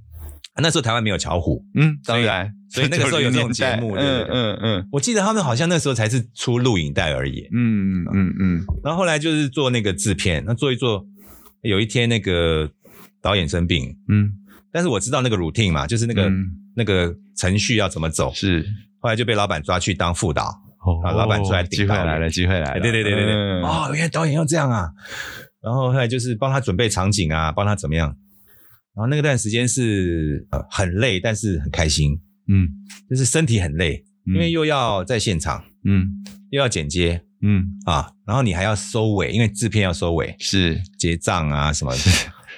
[0.60, 11.04] 那时候台湾没有巧虎，嗯，当然，所以 那个时候有这种节目，嗯嗯嗯，我记得他们好像那时候才是出录影带而已，嗯嗯嗯，然后后来就是做那个制片，那做一做，
[11.62, 12.70] 有一天那个
[13.22, 14.32] 导演生病，嗯，
[14.72, 16.30] 但是我知道那个 routine 嘛，就是那个
[16.76, 18.64] 那个程序要怎么走，是，
[19.00, 20.54] 后来就被老板抓去当副导，
[20.84, 24.90] 哦，老板出来，机会来了，机会来了，对对对对对，哦，原来导演要这样啊，
[25.62, 28.14] 然后后来就是帮他准备场景啊，帮他怎么样。
[28.94, 32.18] 然后那个段时间是呃很累，但是很开心，
[32.48, 32.68] 嗯，
[33.08, 36.06] 就是身体很累，嗯、因为又要在现场，嗯，
[36.50, 37.64] 又要剪接，嗯。
[37.84, 40.80] 啊，然后你还要收尾，因为制片要收尾，是。
[40.98, 42.00] 结账啊什么的，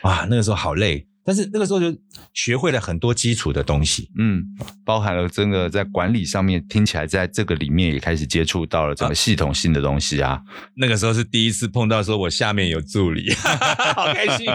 [0.02, 1.06] 哇，那个时候好累。
[1.22, 1.94] 但是那个时候就
[2.32, 4.42] 学会了很多基础的东西，嗯，
[4.84, 10.30] 包含了真的在管理上面，听起来在这个里面也开始接触到了这个系统性的东西啊。
[10.30, 10.42] 啊
[10.74, 13.30] 那个时候是第一次碰到，说我下面有助理，
[13.94, 14.46] 好开心。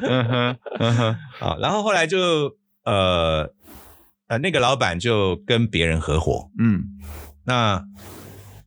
[0.00, 3.48] 嗯哼，嗯哼，好，然后后来就呃
[4.28, 6.84] 呃，那个老板就跟别人合伙，嗯，
[7.44, 7.84] 那。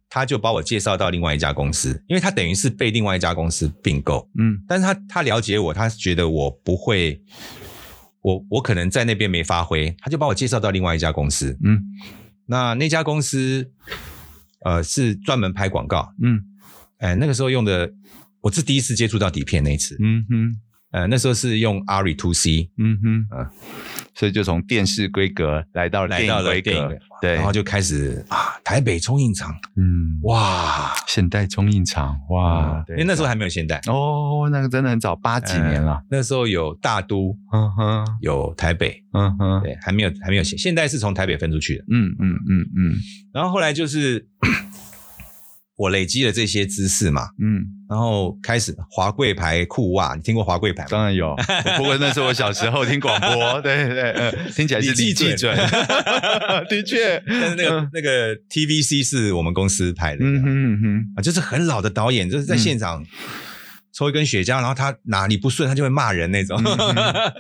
[0.07, 7.21] 他就把我介绍到另外一家公司，因为他等于是被另外一家公司并购，嗯，但是他他了解我，他觉得我不会，
[8.21, 11.83] 我我可能在那边没发挥，他就把我介绍到另外一家公司，嗯，
[12.45, 13.69] 那那家公司，
[14.63, 16.41] 呃，是专门拍广告，嗯，
[16.99, 17.91] 哎，那个时候用的，
[18.39, 20.55] 我是第一次接触到底片那一次，嗯哼，
[20.95, 23.51] 呃，那时候是用 ARRI 2C，嗯哼，啊。
[24.17, 36.01] 所以就从电视规格来到了电影规格，对，然后就开始啊，台北冲印厂，嗯，哇，现代冲印厂，哇，因为那时候还没有现代哦，那个真的很早，八几年了。
[36.09, 42.95] 那时候有大都，嗯哼，有台北，嗯哼，对，还没有还没有现，现代是从台北分出去的，嗯嗯嗯嗯，
[43.33, 44.29] 然后后来就是。
[45.77, 50.89] 我累积了这些知识嘛，嗯，然后开始华贵牌裤袜，你听过华贵牌吗？
[50.89, 51.35] 当然有，
[51.77, 55.55] 不过那是我小时候听广播， 对对对，听起来是李季准，
[56.67, 63.05] 的确，但是那个那个 TVC 是我们公司拍的，嗯哼嗯哼，啊，就是很老的导演，就是在现场
[63.93, 66.59] 抽一根雪茄，然后他哪里不顺，他就会骂人那种，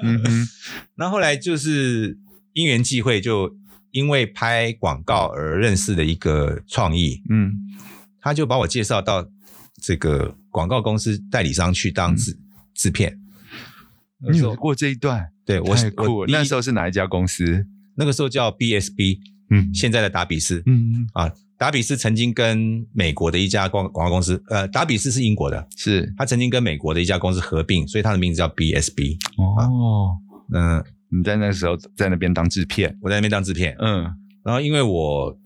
[0.03, 0.47] 嗯哼，
[0.95, 2.17] 然后后来就是
[2.53, 3.55] 因缘际会，就
[3.91, 7.51] 因为拍广告而认识的一个创意，嗯。
[8.21, 9.23] 他就把我介绍到
[9.85, 12.35] 这个广告公司代理商去当制
[12.73, 13.15] 制片。
[14.31, 15.29] 你有过这一段？
[15.45, 17.63] 对，我是我那时候是哪一家公司？
[17.93, 19.19] 那个时候叫 BSB，
[19.51, 21.07] 嗯，现在的达比斯，嗯嗯。
[21.13, 26.11] 啊，达比斯曾经跟美国的一家广广告公司，呃，达比斯是英国的，是。
[26.17, 29.19] 他曾经跟美国的一家公司合并，所以他的名字叫 BSB。
[29.37, 30.17] 哦，
[30.51, 34.11] 嗯，你在那个时候在那边当制片，我在那边当制片，嗯，
[34.43, 35.37] 然后因为我。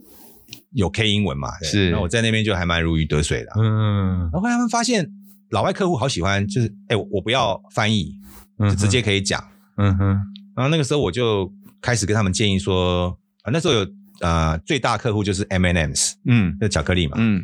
[0.71, 1.49] 有 K 英文嘛？
[1.61, 3.51] 是，那我在那边就还蛮如鱼得水的。
[3.55, 5.09] 嗯，然后他们发现
[5.49, 8.15] 老外客户好喜欢，就是哎、欸，我不要翻译，
[8.59, 9.43] 就直接可以讲。
[9.77, 10.07] 嗯哼。
[10.55, 11.51] 然后那个时候我就
[11.81, 13.87] 开始跟他们建议说，啊，那时候有
[14.21, 17.15] 呃最大客户就是 mnms 嗯，那巧克力嘛。
[17.17, 17.41] 嗯。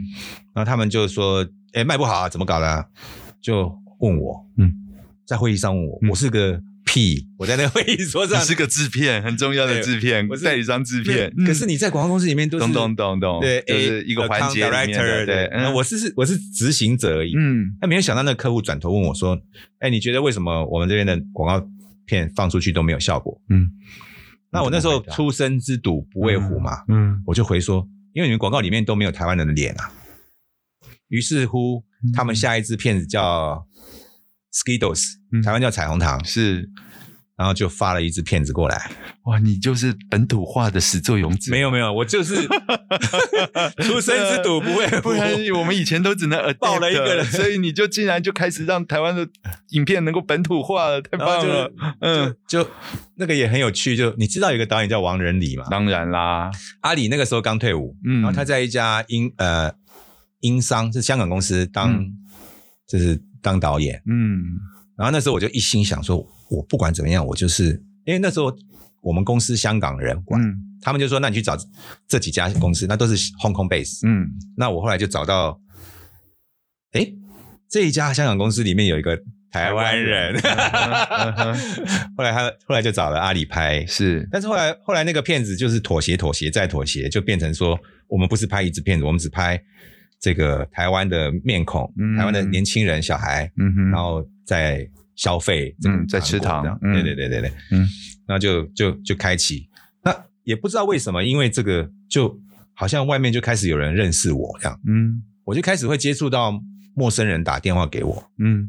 [0.53, 1.41] 然后他们就说，
[1.73, 2.85] 哎、欸，卖不好啊，怎么搞的？
[3.41, 4.73] 就问我，嗯，
[5.25, 11.33] 在会议上问我，嗯、我是个屁，我在那个会议桌上，你是个制片，很重要的制片，我是代理商制片。
[11.45, 15.25] 可是你在广告公司里面都是咚咚咚咚，对，就是一个环节里面的。
[15.25, 17.33] 对，我是是我是执行者而已。
[17.35, 19.37] 嗯，那没有想到那个客户转头问我说
[19.79, 21.67] ：“哎，你觉得为什么我们这边的广告
[22.05, 23.69] 片放出去都没有效果？”嗯，
[24.51, 29.91] 那我那时候初生之犊不畏虎嘛，嗯，我就回说：“因为你们广告里面都没有台湾人的脸啊。”
[31.09, 33.65] 于是乎，他们下一支片子叫
[34.55, 35.03] Skittles，
[35.43, 36.69] 台湾叫彩虹糖，是。
[37.37, 38.89] 然后就发了一支片子过来，
[39.25, 39.37] 哇！
[39.39, 41.51] 你就是本土化的始作俑者。
[41.51, 42.33] 没有没有，我就是
[43.83, 45.01] 出生之犊不畏虎。
[45.03, 49.27] 不然我们以前都只能爆了一个人，所以你就竟然就开始让台湾的
[49.71, 51.69] 影片能够本土化了，太棒了。
[51.99, 52.65] 嗯，就，
[53.17, 53.97] 那个也很有趣。
[53.97, 55.65] 就你知道有个导演叫王仁礼嘛？
[55.69, 56.49] 当然啦，
[56.83, 59.73] 阿里那个时候刚退伍，嗯，然后他在一家英呃
[60.39, 62.13] 英商是香港公司当，嗯、
[62.87, 64.41] 就是当导演，嗯，
[64.97, 66.25] 然后那时候我就一心想说。
[66.47, 67.71] 我不管怎么样，我就是
[68.05, 68.55] 因为那时候
[69.01, 71.57] 我们公司香港人管，嗯、他们就说：“那你去找
[72.07, 75.59] 这几家公司，那都是 Hong Kong base。”嗯，那我后来就找到，
[76.91, 77.11] 哎，
[77.67, 79.19] 这一家香港公司里面有一个
[79.51, 80.35] 台湾人，
[82.15, 87.75] 后来他后来就找了阿里拍，是，但是后来后来那个片子就是妥协妥协再妥协，就变成说
[88.07, 89.59] 我们不是拍一支片子，我们只拍
[90.25, 94.89] 这个台湾的面孔，嗯、台湾的年轻人小孩，嗯哼，然后在。
[95.17, 97.87] 消费，嗯，在吃糖，嗯、对对对对对，嗯，
[98.27, 99.65] 那就就就开启，
[100.03, 102.37] 那也不知道为什么，因为这个就
[102.73, 106.61] 好像外面就开始有人认识我这样，嗯，我就开始会接触到
[106.93, 108.67] 陌生人打电话给我，嗯。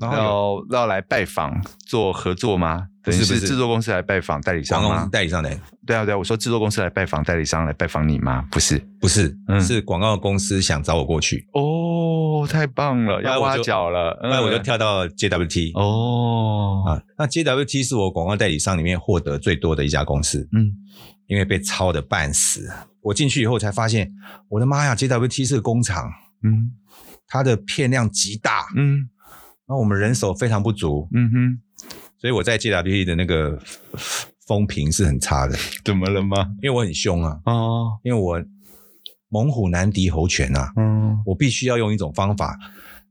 [0.00, 2.88] 然后要要来拜访做合作吗？
[3.02, 5.08] 不是，是制作公司来拜访代理商吗？
[5.12, 5.50] 代理商来。
[5.86, 8.44] 对啊，对啊，我说制作公司来拜访代理商来拜访你吗？
[8.50, 11.46] 不是，不是，嗯，是广告公司想找我过去。
[11.52, 15.78] 哦，太棒了，要挖角了，那我就跳到 JWT。
[15.78, 20.48] 哦，啊，那 JWT 是我广告代理商里面获得最多的一家公司。
[20.50, 20.72] 嗯，
[21.28, 22.68] 因为被抄的半死，
[23.02, 24.12] 我进去以后才发现，
[24.48, 26.10] 我的妈呀，JWT 是个工厂。
[26.42, 26.72] 嗯，
[27.28, 28.66] 它的片量极大。
[28.76, 29.08] 嗯。
[29.68, 31.58] 那我们人手非常不足，嗯哼，
[32.18, 33.60] 所以我在 JWT 的那个
[34.46, 35.56] 风评是很差的。
[35.84, 36.54] 怎么了吗？
[36.62, 38.42] 因为我很凶啊，哦，因为我
[39.28, 42.56] 猛虎难敌猴拳啊，嗯，我必须要用一种方法，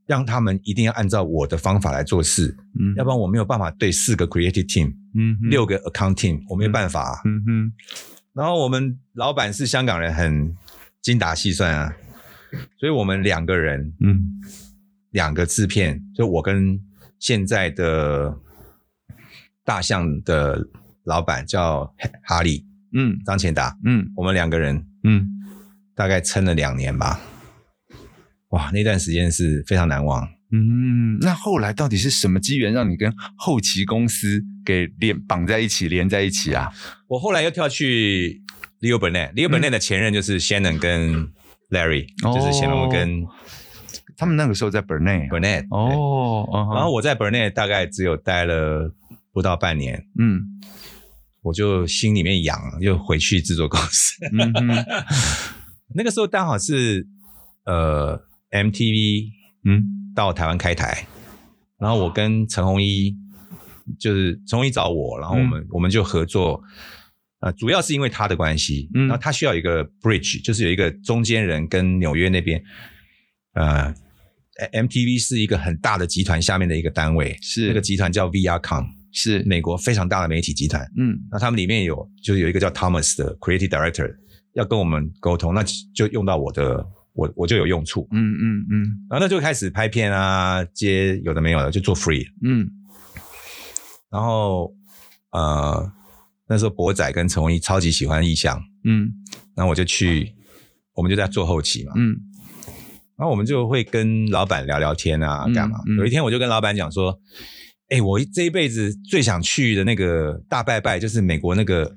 [0.06, 7.74] 让他们一定要按照我的方法来做事，嗯，要不然我没有办法对四个 creative team，嗯哼，六个 account team，我没有办法啊，嗯哼，
[8.34, 10.56] 然后我们老板是香港人，很
[11.02, 11.94] 精打细算啊，
[12.80, 14.42] 所以我们两个人，嗯。
[15.16, 16.78] 两个制片，就我跟
[17.20, 18.38] 现在的
[19.64, 20.68] 大象的
[21.06, 21.90] 老板叫
[22.22, 25.26] 哈利，嗯，张前达，嗯，我们两个人，嗯，
[25.96, 27.22] 大概撑了两年吧。
[28.50, 30.28] 哇，那段时间是非常难忘。
[30.52, 36.70] 嗯，那后来到底是什么机缘让你跟后期公司给连绑在一起，连在一起啊？
[37.08, 38.44] 我后来又跳去
[38.82, 41.30] Leo Burnett，Leo Burnett 的前任就是 Shannon 跟
[41.70, 43.26] Larry，嗯，就是乾隆跟。
[44.18, 48.94] 他们那个时候在 Burnett，Burnett 哦，然后我在 Burnett 大概只有待了
[49.32, 50.42] 不到半年，嗯，
[51.42, 54.26] 我就心里面痒，又回去制作公司。
[54.32, 54.54] 嗯，
[55.96, 57.08] 那个时候刚好是
[57.66, 59.30] 呃 MTV
[59.66, 60.02] 嗯。
[60.16, 61.06] 到台湾开台，
[61.78, 63.14] 然后我跟陈鸿一
[64.00, 66.64] 就是陈鸿一找我，然后我们、嗯、我们就合作，
[67.42, 72.64] 呃，主要是因为他的关系，嗯，然后他需要一个 bridge，就是有一个中间人跟纽约那边，
[73.56, 73.94] 呃。
[74.72, 80.82] MTV 是一个很大的集团下面的一个单位，是那个集团叫 Viacom，是美国非常大的媒体集团。
[80.98, 84.16] 嗯，那他们里面有就是有一个叫 Thomas 的 Creative Director
[84.54, 85.62] 要跟我们沟通，那
[85.94, 88.08] 就用到我的，我我就有用处。
[88.12, 92.26] 嗯嗯嗯，然后那就开始拍片啊，接有的没有的就做 free。
[92.42, 92.66] 嗯，
[94.10, 94.74] 然后
[95.32, 95.92] 呃
[96.48, 99.12] 那时候博仔跟陈鸿一超级喜欢意象，嗯，
[99.54, 100.34] 然后我就去，
[100.94, 101.92] 我们就在做后期嘛。
[101.98, 102.16] 嗯。
[103.18, 105.80] 然后我们就会跟老板聊聊天啊，干嘛？
[105.88, 107.18] 嗯嗯、有一天我就跟老板讲说
[107.88, 111.96] ：“哎，我这一辈子最想去的那个大拜拜，就是美国那个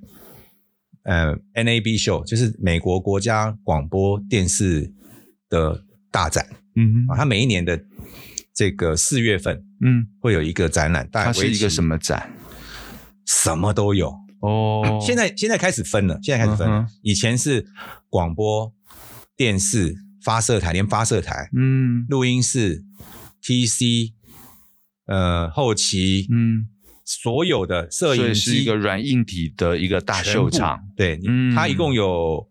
[1.02, 4.92] 呃 NAB show，就是美国国家广播电视
[5.48, 6.46] 的大展。
[6.76, 7.80] 嗯哼，啊，它每一年的
[8.54, 11.08] 这个四月份，嗯，会有一个展览。
[11.10, 12.32] 大概它是一个什么展？
[13.26, 15.00] 什么都有哦。
[15.02, 16.82] 现在现在开始分了，现在开始分了。
[16.82, 17.66] 嗯、以前是
[18.08, 18.72] 广播
[19.36, 19.96] 电视。
[20.28, 22.84] 发射台连发射台，嗯，录音室
[23.42, 24.12] ，TC，
[25.06, 26.68] 呃，后期，嗯，
[27.02, 32.46] 所有的摄影机是一个软硬体的一个大秀场，对，嗯，它一共有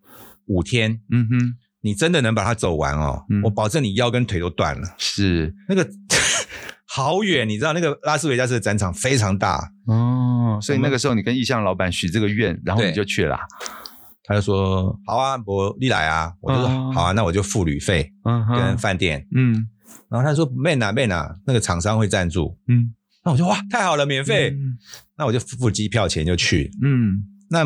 [0.48, 5.54] 五天，嗯哼，你真的能把它走完哦，嗯、我保证你腰跟腿都断了，是。
[5.70, 5.88] 那个
[6.90, 9.72] 好远，你知道那个拉斯维加斯的展场非常大。
[9.86, 13.38] 哦，所以那个时候你跟意向老板许这个愿，然后你就去了。
[14.28, 19.66] 他就说：“好啊，我你来啊。”我就说：“哦、好啊，那我就付旅费跟饭店。”嗯，
[20.10, 24.50] 然后他说：“没拿没拿，那个厂商会赞助。”嗯，那我就哇，太好了，免费。
[24.50, 24.78] 嗯、
[25.18, 26.70] 那我就付机票钱就去。
[26.84, 27.64] 嗯，那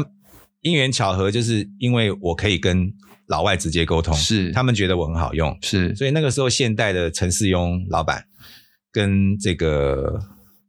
[0.61, 2.93] 因缘巧合，就是因为我可以跟
[3.25, 8.23] 老外直接沟通，是他们觉得我很好用，是，所以那个时候现代的陈世庸老板
[8.91, 10.19] 跟这个。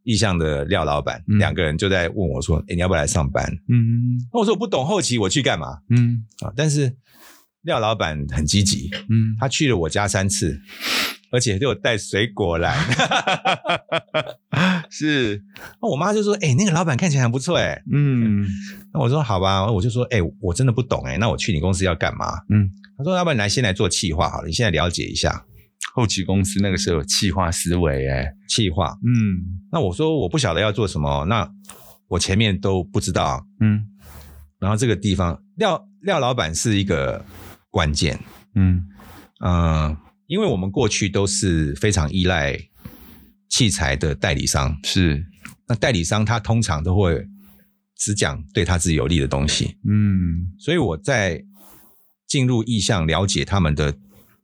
[0.05, 5.79] 意向的廖老板、嗯、两个人就在问我说：“哎，你要不要来上班？”嗯，那我说我不懂后期，我去干嘛？
[5.91, 6.97] 嗯啊，但是
[7.63, 10.61] 廖老板很积极，嗯，他去了我家三次，
[11.31, 12.77] 而且都有带水果来。
[14.91, 15.43] 是，
[15.81, 18.45] 那我妈就说：“哎，那个老板看起来很不错，哎，嗯。”
[18.93, 25.45] 那我说：“好吧。”我就说：“哎，我真的不懂，哎，那我去你公司要干嘛？”嗯，他说：“要不然你来先来做企划好了，你现在了解一下。”
[25.95, 31.47] 后期公司那个时候有企划思维，哎，企划，嗯，那我说我不晓得要做什么，那
[32.09, 33.85] 我前面都不知道，嗯，
[34.59, 37.23] 然后这个地方廖廖老板是一个
[37.71, 38.19] 关键，
[38.55, 38.87] 嗯
[39.41, 42.59] 嗯、呃，因为我们过去都是非常依赖
[43.51, 45.23] 器材的代理商，是，
[45.69, 47.27] 那代理商他通常都会
[47.99, 51.45] 只讲对他自己有利的东西，嗯，所以我在
[52.27, 53.95] 进入意向了解他们的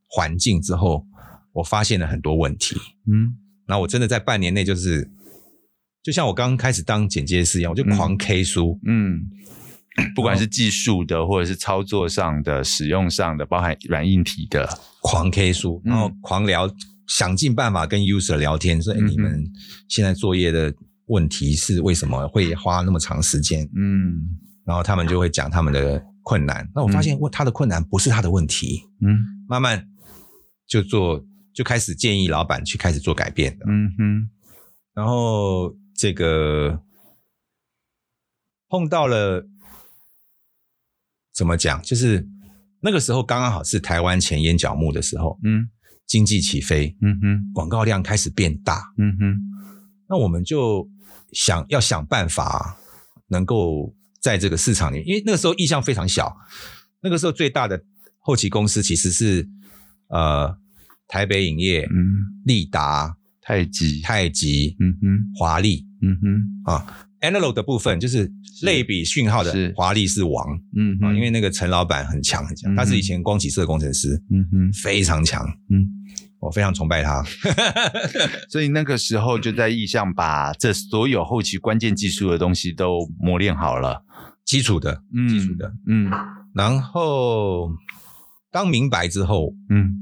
[0.08, 1.06] 环境之后。
[1.52, 2.76] 我发现了很多问题，
[3.10, 3.34] 嗯，
[3.66, 5.10] 然后我真的在半年内就是，
[6.02, 9.16] 就像我刚开始当剪接师一样，我就狂 K 书，嗯，
[9.96, 14.68] 嗯，不管是技术的，或者是操作上的、使用上的，包含软硬体的，
[15.02, 16.74] 狂 K 书，然后狂聊，嗯、
[17.08, 19.44] 想尽办法跟 user 聊天，说，哎，你们
[19.88, 20.72] 现在作业的
[21.06, 23.68] 问题是为什么会花那么长时间？
[23.74, 24.14] 嗯，
[24.64, 29.84] 然后他们就会讲他们的困难，那我发现，问他的困难不是他的问题，嗯，慢慢
[30.68, 31.24] 就做。
[31.58, 34.30] 就开始建议老板去开始做改变的，嗯哼，
[34.94, 36.80] 然后这个
[38.68, 39.44] 碰到了
[41.34, 41.82] 怎么讲？
[41.82, 42.24] 就是
[42.78, 45.68] 那个时候刚刚好是台湾前烟角木的时候，嗯，
[46.06, 49.36] 经济起飞，嗯哼，广告量开始变大，嗯哼，
[50.08, 50.88] 那我们就
[51.32, 52.78] 想要想办法
[53.26, 56.36] 能够在这个市场里，因为那个时候意向非常小，
[57.00, 57.82] 那个时候最大的
[58.20, 59.48] 后期公司其实是
[60.10, 60.56] 呃。
[61.08, 62.04] 台北影业、嗯，
[62.44, 66.86] 立达、太极、太极，嗯哼，华丽，嗯哼，啊
[67.22, 68.30] ，Analog 的部分就是
[68.62, 75.88] 类比讯号的，华丽是王，嗯啊，因为那个陈老板很强很强，他是以前光启社工程师，嗯哼，非常强，嗯，
[76.40, 77.24] 我非常崇拜他，
[78.50, 84.04] 所以那个时候就在意向把这所有后期关键技术的东西都磨练好了，
[84.44, 85.26] 基础的，嗯。
[85.28, 86.10] 基础的，嗯，
[86.54, 87.70] 然后
[88.52, 89.94] 当明白之后，嗯。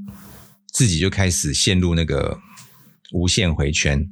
[0.77, 2.39] 自己就开始陷入那个
[3.15, 4.07] 无限回圈。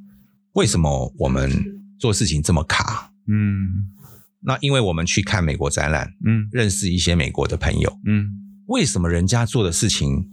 [0.54, 1.52] 为什么我们
[1.98, 3.12] 做事情这么卡？
[3.28, 3.92] 嗯，
[4.40, 8.30] 那因为我们去看美国展览，嗯，认识一些美国的朋友，嗯，
[8.68, 10.26] 为什么人家做的事情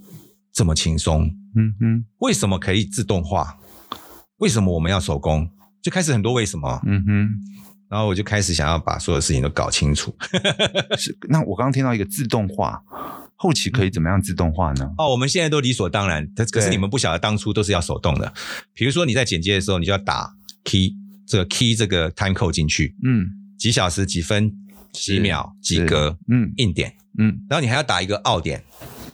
[0.54, 1.26] 这么轻松？
[1.54, 3.58] 嗯嗯，为什么可以自动化？
[4.38, 5.50] 为什么我们要手工？
[5.82, 6.82] 就开始很多为什么？
[6.86, 7.30] 嗯哼，
[7.90, 10.16] 然后我就开始想要把所有事情都搞清楚。
[10.98, 12.82] 是，那我刚刚听到一个自动化。
[13.42, 14.88] 后期可以怎么样自动化呢？
[15.00, 18.32] 哦，我们现在都理所当然，可是你们不晓得当初都是要手动的。
[18.76, 20.32] 比如说你在剪接的时候，你就要打
[20.64, 23.28] key 这个 key 这个 time code 进去，嗯，
[23.58, 24.54] 几小时、几分、
[24.94, 28.64] 几秒、几格，嗯，硬点，嗯，然后你还要打一个奥点，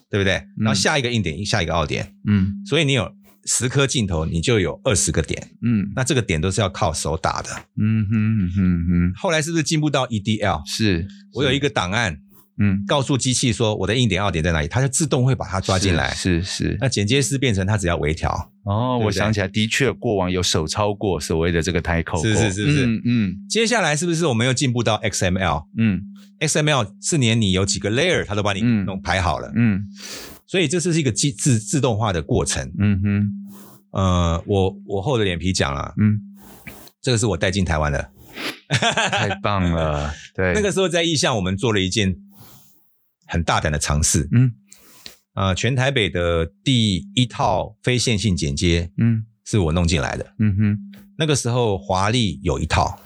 [0.09, 0.43] 对不对？
[0.57, 3.09] 然后下一个硬点，下一个奥点，嗯，所以你有
[3.45, 9.13] 十颗镜头，你就有二十个点，嗯，那这个点都是要靠手打的，嗯哼哼哼。
[9.15, 10.69] 后来是不是进步到 EDL？
[10.69, 12.19] 是，我有一个档案。
[12.59, 16.11] 嗯，告诉机器说我的硬点、二点在哪里，它就自动会把它抓进来。
[16.13, 16.77] 是是，是。
[16.81, 18.31] 那剪接师变成他只要微调。
[18.63, 22.21] 哦，对对，我想起来，的确过往有手抄过所谓的这个 time code。
[22.21, 22.85] 是是是是。
[22.87, 23.35] 嗯嗯。
[23.47, 25.65] 接下来是不是我们又进步到 XML？
[25.77, 26.01] 嗯
[26.39, 29.51] ，XML 是连你有几个 layer，它都帮你弄排好了。
[29.55, 29.83] 嗯。
[30.47, 32.71] 所以这是一个机自自动化的过程。
[32.79, 33.29] 嗯哼。
[33.91, 35.93] 呃，我我厚着脸皮讲了。
[35.97, 36.19] 嗯。
[37.03, 38.09] 这个是我带进台湾的。
[38.69, 40.11] 太棒了。
[40.35, 40.53] 对。
[40.53, 42.15] 那个时候在意向，我们做了一件。
[43.27, 44.51] 很大胆的尝试，嗯，
[45.33, 50.77] 啊、呃，全台北的第一套非线性剪接，嗯，是我弄进来的，嗯哼，
[51.17, 52.99] 那个时候华丽有一套，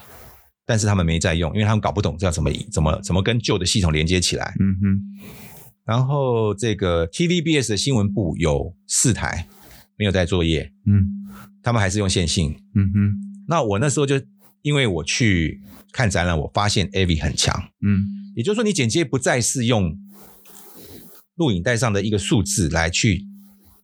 [0.65, 5.01] 但是他们没在用，因为他们搞不懂这要怎么怎么怎么跟旧的系统连接起来，嗯哼，
[5.85, 9.47] 然后这个 TVBS 的新闻部有四台
[9.97, 11.05] 没有在作业，嗯，
[11.63, 13.13] 他们还是用线性，嗯哼，
[13.47, 14.21] 那我那时候就
[14.61, 15.61] 因为我去
[15.91, 18.05] 看展览，我发现 AV 很强，嗯，
[18.35, 19.97] 也就是说你剪接不再是用。
[21.35, 23.25] 录影带上的一个数字来去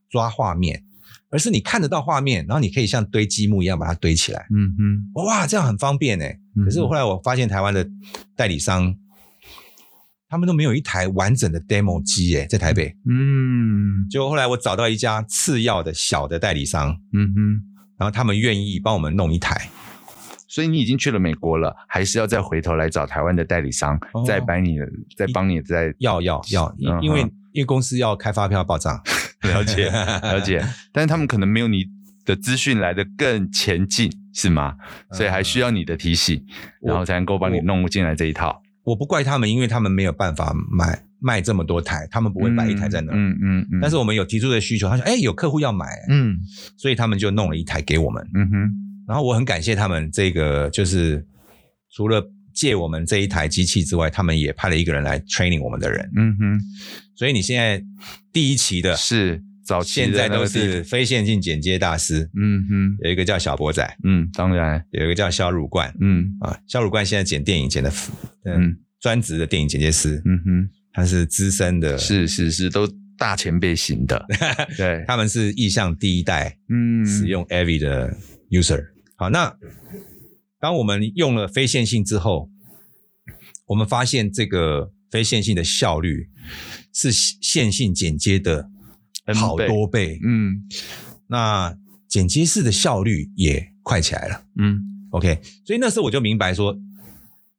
[0.09, 0.83] 抓画面，
[1.29, 4.45] 而是你看得到画面，然后你可以像堆积木一样把它堆起来。
[4.51, 6.39] 嗯哼，哇，这样很方便哎。
[6.63, 7.87] 可是我后来我发现台湾的
[8.35, 8.95] 代理商，
[10.29, 12.95] 他们都没有一台完整的 demo 机哎，在台北。
[13.09, 17.61] 嗯，结果后来我找到一家次要的小的代理商，嗯哼，
[17.97, 19.69] 然后他们愿意帮我们弄一台。
[20.57, 24.79] 所以你已经去了美国了，还是要再回头来找台湾的代理商，哦、再帮你，
[25.15, 28.99] 再帮你再要要要，因因为、嗯、因为公司要开发票报账，
[29.47, 31.85] 了解了 解，但是他们可能没有你
[32.25, 34.73] 的资讯来得更前进，是吗？
[35.11, 36.43] 所以还需要你的提醒，
[36.81, 38.59] 嗯、然后才能够帮你弄进来这一套。
[38.81, 43.15] 我，我不怪他们，因为他们没有办法买卖这么多台，他们不会摆一台在那儿。
[43.15, 43.79] 嗯嗯嗯，嗯。
[43.79, 46.35] 但是我们有提出的需求，他说：“哎，有客户要买。”嗯，
[46.75, 48.27] 所以他们就弄了一台给我们。
[48.33, 48.86] 嗯哼。
[49.07, 51.25] 然后我很感谢他们，这个就是
[51.95, 52.21] 除了
[52.53, 56.09] 借我们这一台机器之外，他们也派了一个人来 training 我们的人。
[56.15, 56.59] 嗯哼，
[57.15, 57.81] 所以你现在
[58.33, 62.29] 第一期的是早期现在都是非线性剪接大师。
[62.35, 67.91] 嗯哼，有一个叫小博仔，嗯，当然有一个叫肖汝冠，嗯啊，肖汝冠现在剪电影剪的，
[68.45, 70.21] 嗯，专职的电影剪接师。
[70.25, 72.85] 嗯哼，他是资深的，是是是，都
[73.17, 74.25] 大前辈型的。
[74.75, 78.17] 对，他们是意向第一代，嗯，使用 AVI 的
[78.49, 78.83] user。
[79.17, 79.57] 好，那
[80.59, 82.49] 当我们用了非线性之后，
[83.65, 86.29] 我们发现这个非线性的效率
[86.93, 88.69] 是线性剪接的
[89.33, 90.19] 好多倍。
[90.23, 90.63] 嗯，
[91.27, 91.75] 那
[92.07, 94.45] 剪接式的效率也快起来了。
[94.59, 96.77] 嗯，OK，所以那时候我就明白说，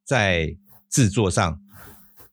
[0.04, 0.56] 在
[0.88, 1.60] 制作上。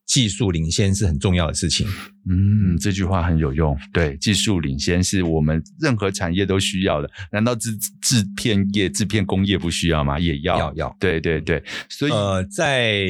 [0.05, 1.87] 技术领先是很重要的事情。
[2.29, 3.77] 嗯，这句话很有用。
[3.91, 7.09] 对，技术领先是我们任何产业都需要的。
[7.31, 10.19] 难道制制片业、制片工业不需要吗？
[10.19, 10.97] 也要，要，要。
[10.99, 11.63] 对对对。
[11.89, 13.07] 所以，呃，在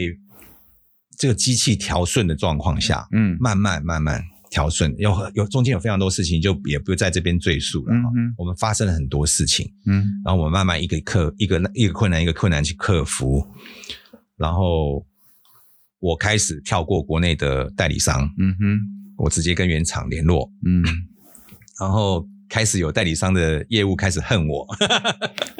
[1.17, 7.93] 这个机器调顺的状况下，嗯，慢慢慢慢调顺，有有中间有非常多事情，就也不在这边赘述了。
[7.93, 8.33] 嗯嗯。
[8.37, 13.45] 我们发生了很多事情，嗯，然后我们慢慢一个克一个一个困难一个困难去克服，
[14.37, 15.05] 然后。
[16.05, 18.79] 我开始跳过国内的代理商，嗯哼，
[19.17, 20.83] 我直接跟原厂联络，嗯，
[21.79, 24.67] 然后开始有代理商的业务开始恨我，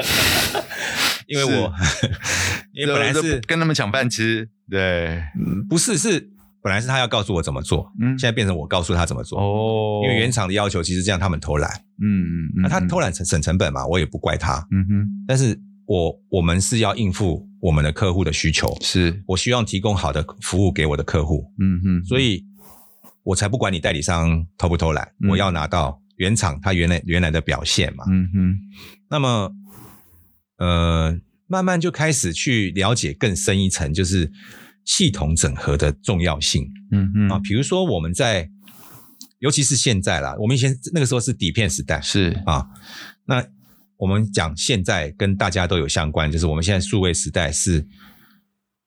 [1.26, 1.74] 因为我
[2.74, 5.20] 因为本来是跟他们抢饭吃，对，
[5.68, 6.30] 不是，是
[6.62, 11.72] 本来是他要告诉我怎么做，嗯，现在变成我告诉他怎么做，哦，因为原厂的要求其实这样，他们偷懒，
[12.04, 12.22] 嗯
[12.56, 17.50] 嗯，那他偷懒省省成本嘛，我也不怪他，嗯哼，但是我我们是要应付。
[17.66, 18.78] 我们的客户的需求。
[18.82, 19.24] 是。
[19.26, 22.46] 我希望提供好的服务给我的客户，嗯哼，所以
[23.24, 28.58] 我才不管你代理商偷不偷懒，嗯、我要拿到原厂它原来原来的表现嘛，嗯哼。
[29.10, 29.52] 那么，
[30.58, 34.32] 呃，慢慢就开始去了解更深一层，就是
[34.84, 37.30] 系统整合的重要性，嗯哼。
[37.30, 38.50] 啊，比如说我们在，
[39.40, 42.42] 尤其是现在啦，我们以前那个时候是底片时代，是。
[42.46, 42.68] 啊，
[43.26, 43.44] 那。
[43.98, 47.88] 我们讲现在跟大家都有相关，就是我们现在数位时代是，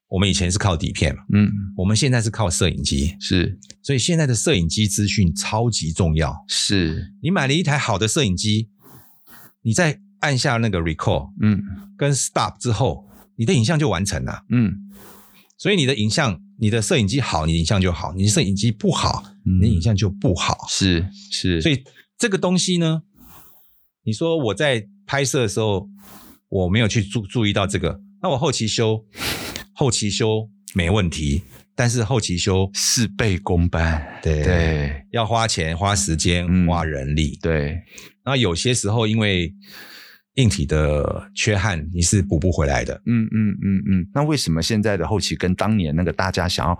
[0.07, 7.15] 我们以前是靠底片嘛，嗯，我们现在是靠摄影机，是，所以现在的摄影机资讯超级重要，是。
[7.23, 8.69] 你买了一台好的摄影机，
[9.63, 11.63] 你再按下那个 record，嗯，
[11.97, 14.91] 跟 stop 之后，你的影像就完成了，嗯，
[15.57, 21.83] 所以你的影像，你的摄影机好，你的影像就好，你的摄影机不好，你的影像就不好，是是，所以
[22.19, 23.05] 这个东西呢，
[24.05, 24.87] 你说我在。
[25.09, 25.89] 拍摄的时候，
[26.51, 29.03] 我没有去注注意到这个，那我后期修，
[29.73, 31.43] 后期修没问题，
[31.75, 37.81] 但是后期修事倍功半，对对，要花钱、花时间、嗯、花人力，对。
[38.23, 39.51] 那有些时候因为
[40.35, 42.95] 硬体的缺憾，你是补不回来的。
[43.07, 44.07] 嗯嗯嗯嗯。
[44.13, 46.79] 那为什么现在的后期跟当年那个大家想要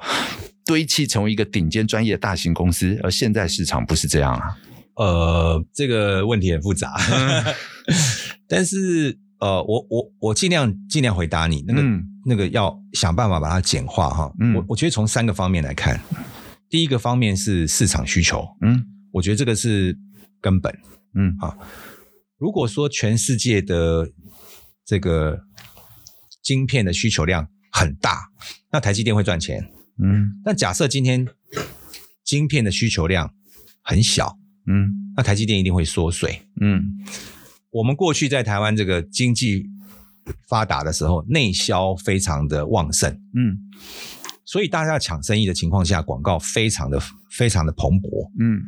[0.67, 4.55] 堆砌成为一个顶尖专业大型公司，而现在市场不是这样啊？
[4.97, 7.55] 呃，这个问题很复杂， 嗯、
[8.49, 14.33] 但是呃，我我我尽量尽量回答你，那个、嗯、那个要想办法把它简化哈。
[14.41, 16.01] 嗯、我我觉得从三个方面来看，
[16.69, 19.97] 第一个方面是市场需求，嗯，我觉得这个是
[20.41, 20.73] 根本，
[21.15, 21.57] 嗯啊。
[22.37, 24.11] 如果说全世界的
[24.85, 25.41] 这个
[26.43, 28.29] 晶片的需求量很大，
[28.71, 29.71] 那台积电会赚钱，
[30.03, 30.41] 嗯。
[30.45, 31.27] 但假设今天
[32.25, 33.33] 晶片的需求量
[33.83, 34.37] 很小。
[34.71, 36.43] 嗯，那台积电一定会缩水。
[36.61, 36.85] 嗯，
[37.71, 39.67] 我们过去在台湾这个经济
[40.49, 43.13] 发达的时候，内销非常的旺盛。
[43.35, 43.59] 嗯，
[44.45, 47.01] 所以大家抢生意的情况下，广告非常的
[47.31, 48.31] 非常的蓬勃。
[48.41, 48.61] 嗯，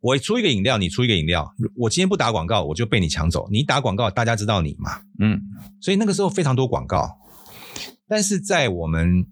[0.00, 3.48] 我出一个饮料，你出一个饮料，我今天不打广告，我就被你抢走。
[3.50, 5.00] 你打广告，大家知道你嘛？
[5.20, 5.40] 嗯，
[5.80, 7.18] 所以那个时候非常多广告。
[8.08, 9.26] 但是在我们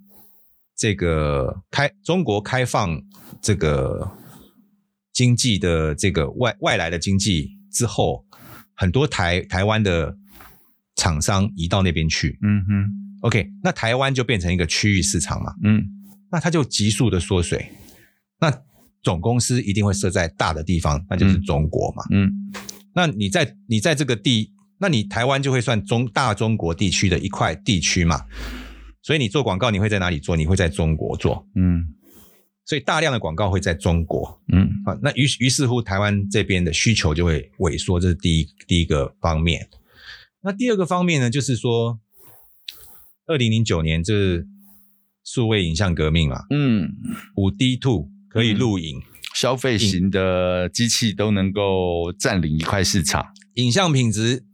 [0.76, 3.00] 这个开中国开放
[3.40, 4.12] 这个。
[5.16, 8.25] 经济的这个外外来的经济之后，
[8.76, 10.16] 很多台台湾的
[10.94, 12.38] 厂商移到那边去。
[12.42, 12.90] 嗯哼
[13.22, 15.54] ，OK，那台湾就变成一个区域市场嘛。
[15.64, 15.84] 嗯，
[16.30, 17.70] 那它就急速的缩水。
[18.40, 18.52] 那
[19.02, 22.04] 总公司一定会设在大的地方，那就是中国嘛。
[22.10, 22.30] 嗯，
[22.94, 28.24] 那你在你在这个地，那你台湾就会算中大中国地区的一块地区嘛。
[29.02, 30.36] 所以你做广告，你会在哪里做？
[30.36, 31.46] 你会在中国做。
[31.54, 31.86] 嗯，
[32.66, 34.38] 所以大量的广告会在中国。
[34.52, 39.70] 嗯，啊，那于于是乎，台湾这边的需求就会萎缩，这是第一第一个方面。
[40.42, 41.98] 那第二个方面呢，就是说，
[43.26, 44.44] 二零零九年这
[45.24, 46.42] 数位影像革命嘛。
[46.50, 46.90] 嗯，
[47.36, 48.10] 五 D Two。
[48.28, 49.00] 可以录影，
[49.34, 54.44] 消费型的机器都能够占领一块市场，影像品质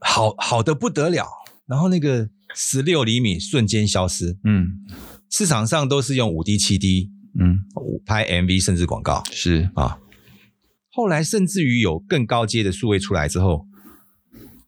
[0.00, 1.28] 好好的不得了，
[1.68, 4.80] 然后那个十六厘米瞬间消失，嗯，
[5.30, 7.60] 市场上都是用五 D、七 D，嗯，
[8.04, 9.22] 拍 MV 甚至广告。
[9.30, 9.70] 是。
[9.74, 9.98] 啊，
[10.90, 13.66] 后来甚至于有更高阶的数位出来之后，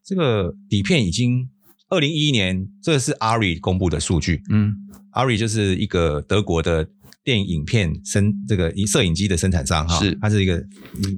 [0.04, 1.48] 这个底片已经
[1.88, 4.74] 二零一一年，这是 ARRI 公布的数据，嗯
[5.12, 6.88] ，ARRI 就是一个德国的。
[7.24, 10.14] 电影片生这个摄影机的生产商哈，是。
[10.20, 10.58] 它是一个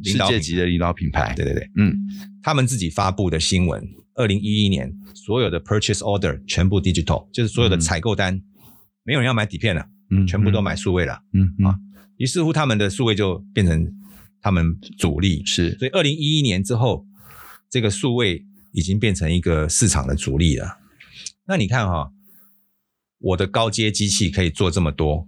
[0.05, 1.35] 世界级的领导品牌。
[1.35, 1.93] 对对对，嗯，
[2.45, 3.85] 他们自己发布的新闻，
[4.15, 8.43] 二零一一年所有的 purchase order 全部 digital，就是所有的采购单，嗯、
[9.03, 11.77] 没有人要买底片了，嗯，全部都买数位了，嗯啊，
[12.17, 13.93] 于是乎他们的数位就变成
[14.41, 17.05] 他们主力，是，所以二零一一年之后，
[17.69, 20.79] 这个数位已经变成一个市场的主力了。
[21.47, 22.11] 那你看哈，
[23.19, 25.27] 我的高阶机器可以做这么多。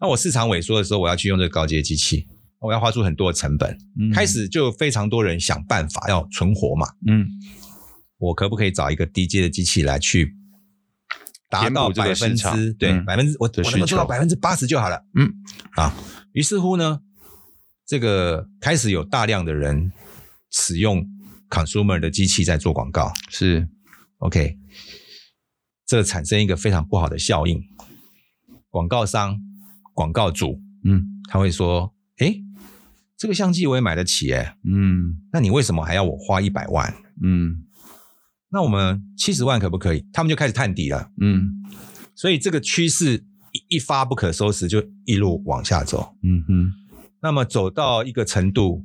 [0.00, 2.26] 那我市场萎缩的时候，我要去用这个高阶机器，
[2.60, 3.78] 我要花出很多的成本。
[4.00, 6.86] 嗯，开始就非常多人想办法要存活嘛。
[7.06, 7.28] 嗯，
[8.18, 10.34] 我可不可以找一个低阶的机器来去
[11.52, 15.04] 达到百分之对百分之我我能够做到百分之八十就好了。
[15.14, 15.30] 嗯
[15.76, 15.94] 啊，
[16.32, 17.00] 于是乎呢，
[17.86, 19.92] 这个开始有大量的人
[20.50, 21.06] 使用
[21.50, 23.12] consumer 的机器在做广告。
[23.28, 23.68] 是
[24.18, 24.56] OK，
[25.84, 27.62] 这产生一个非常不好的效应，
[28.70, 29.38] 广告商。
[29.94, 32.34] 广告主，嗯，他会说：“哎，
[33.18, 36.94] 这个相机我也买得起，哎，嗯，那你为什么还要我花一百万？
[37.22, 37.64] 嗯，
[38.52, 41.50] 那我们七十万可不可以？”他们就开始探底了，嗯，
[42.14, 46.72] 所以这个趋势一一发不可收拾，就一路往下走，嗯哼。
[47.22, 48.84] 那么走到一个程度，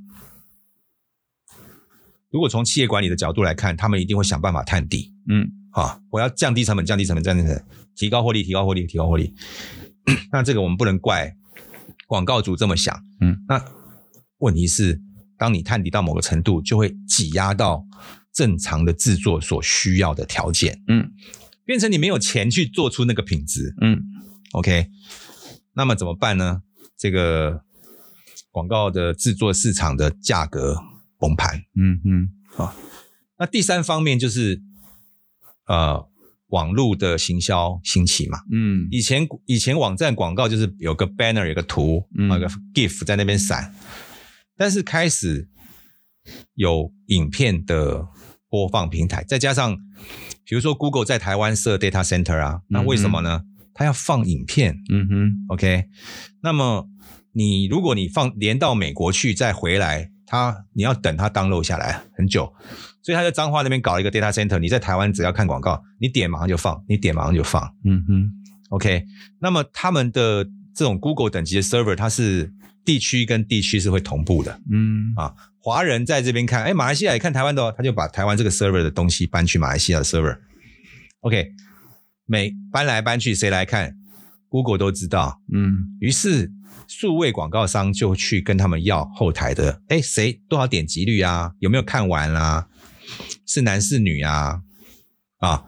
[2.29, 7.65] 如果从企业管理的角度来看，他们一定会想办法探底，嗯，啊，我要降低成本，降低成本，降低成本，
[7.95, 9.33] 提高获利，提高获利，提高获利。
[10.31, 11.35] 那这个我们不能怪
[12.05, 13.61] 广告主这么想，嗯，那
[14.37, 15.01] 问题是，
[15.37, 17.83] 当你探底到某个程度，就会挤压到
[18.37, 21.11] 正常的制作所需要的条件，嗯，
[21.65, 23.99] 变成你没有钱去做出那个品质，嗯
[24.51, 24.91] ，OK，
[25.73, 26.61] 那么怎么办呢？
[26.95, 27.63] 这个
[28.51, 30.77] 广告的制作市场的价格
[31.17, 32.75] 崩盘，嗯嗯，啊，
[33.39, 34.61] 那第三方面就是，
[35.65, 36.07] 呃。
[36.51, 43.75] 网络的行销兴起嘛，嗯，以前以前网站广告就是有个 banner，有个图，嗯，有个 GIF 在那边闪，
[44.55, 45.49] 但是开始
[46.53, 48.07] 有影片的
[48.49, 49.77] 播放平台，再加上
[50.45, 53.43] 比如说 Google 在台湾设 data center 啊，那为什么呢？
[53.73, 55.85] 它要放影片，嗯哼，OK，
[56.41, 56.89] 那么
[57.33, 62.51] 你如果你放连到美国去再回来，它你要等它 download 下来很久。
[63.03, 67.63] 所以他在彰化那边搞了一个 data center，你在台湾只要看广告，你点马上就放，你点马上就放。
[67.85, 68.29] 嗯哼
[68.69, 69.05] ，OK。
[69.39, 70.43] 那么他们的
[70.75, 72.51] 这种 Google 等级的 server，它是
[72.87, 74.61] 地区跟地区是会同步的。
[74.71, 80.37] 嗯啊，华人在这边看，哎，马来西亚也看台湾的哦，他就把台湾这个 server 的东西搬去马来西亚的 server。
[81.19, 81.51] OK，
[82.25, 83.97] 每搬来搬去，谁来看
[84.47, 85.41] ？Google 都知道。
[85.53, 86.49] 嗯，于是
[86.87, 91.51] 数位广告商就去跟他们要后台的，哎，谁多少点击率啊？
[91.59, 92.69] 有没有看完啊？
[93.45, 94.61] 是男是女啊？
[95.39, 95.65] 啊，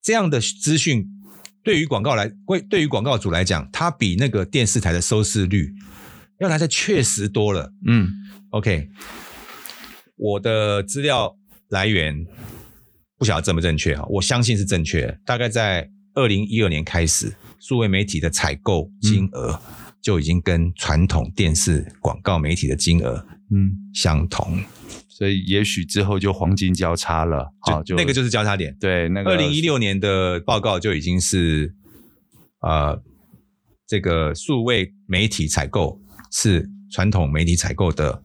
[0.00, 1.06] 这样的资讯
[1.68, 5.70] 对于广告来，对对于广告主来讲，它比那个电视台的收视率
[6.40, 7.70] 要来的确实多了。
[7.86, 8.08] 嗯
[8.52, 8.88] ，OK，
[10.16, 11.36] 我的资料
[11.68, 12.24] 来源
[13.18, 14.02] 不晓得正不正确啊？
[14.08, 15.14] 我相信是正确。
[15.26, 19.60] 大概在二零一二年开始，数位媒体的采购金额
[20.00, 24.58] 就已经跟传统电视广告媒体的金额嗯相同。
[25.18, 28.72] 所以也许之后就黄金交叉了，好，就那个就是交叉点。
[28.78, 31.74] 对，那个二零一六年的报告就已经是，
[32.60, 33.02] 呃，
[33.84, 36.00] 这个数位媒体采购
[36.30, 38.22] 是传统媒体采购的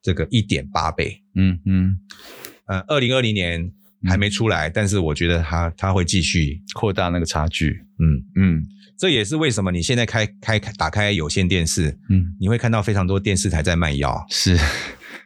[0.00, 1.22] 这个一点八倍。
[1.34, 1.98] 嗯嗯，
[2.64, 3.70] 呃，二零二零年
[4.08, 7.78] 还没出来，嗯、但是我觉得它它会继续扩大那个差距。
[7.98, 8.64] 嗯嗯，
[8.96, 14.24] 这也是为什么你现在开开打开有线电视，嗯，你会看到非常多电视台在卖药。
[14.30, 14.56] 是。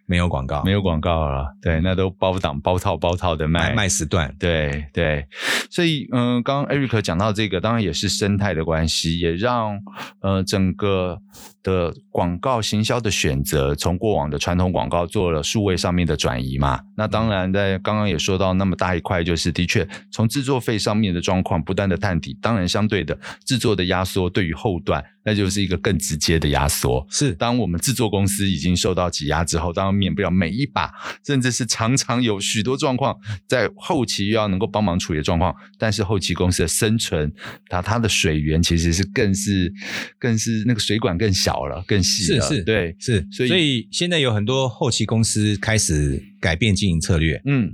[0.06, 3.74] 没有广告，没有广告了，对，那都包档、包套、包套的卖。
[3.74, 5.26] 卖时段，对对，
[5.70, 9.78] 所以嗯，刚刚 Eric 讲到这个，当然也是生态的关系，也让
[10.20, 11.18] 呃整个
[11.62, 16.80] 的广告行销的选择，从过往的传统广告做了数位上面的转移嘛。
[16.96, 27.04] 那当然在刚刚也说到那么大一块，就是的确从制作费上面的状况不断的探底，当然相对的制作的压缩对于后段，那就是一个更直接的压缩。
[27.10, 30.90] 是，当我们制作公司已经受到挤压之后，当然免不了每一把，
[31.26, 33.14] 甚至是常常有许多状况
[33.48, 37.30] 在后期又要能够帮忙处理的状况，但是后期公司的生存，
[37.68, 39.72] 它它的水源其实是更是
[40.18, 47.72] 更是那个水管更小了，更细了，是是，对，是，所以所以现在有很多后期公司开始改变经营策略，嗯。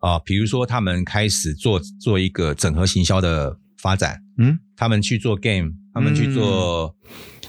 [0.00, 5.74] 啊，比如说他们开始做做一个整合行销的发展，嗯，他们去做 game。
[5.92, 6.94] 他们去做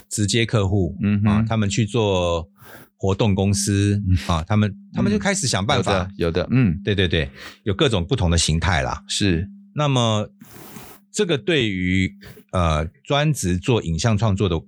[0.10, 2.50] 直接客户，嗯啊，他们去做
[2.98, 7.30] 活动公司，嗯、啊，他们他们就开始想办法，嗯、有的，有的嗯，对对对，
[7.62, 9.04] 有各种不同的形态啦。
[9.08, 10.32] 是，那么
[11.12, 12.12] 这个对于
[12.52, 14.60] 呃专职做影像创作的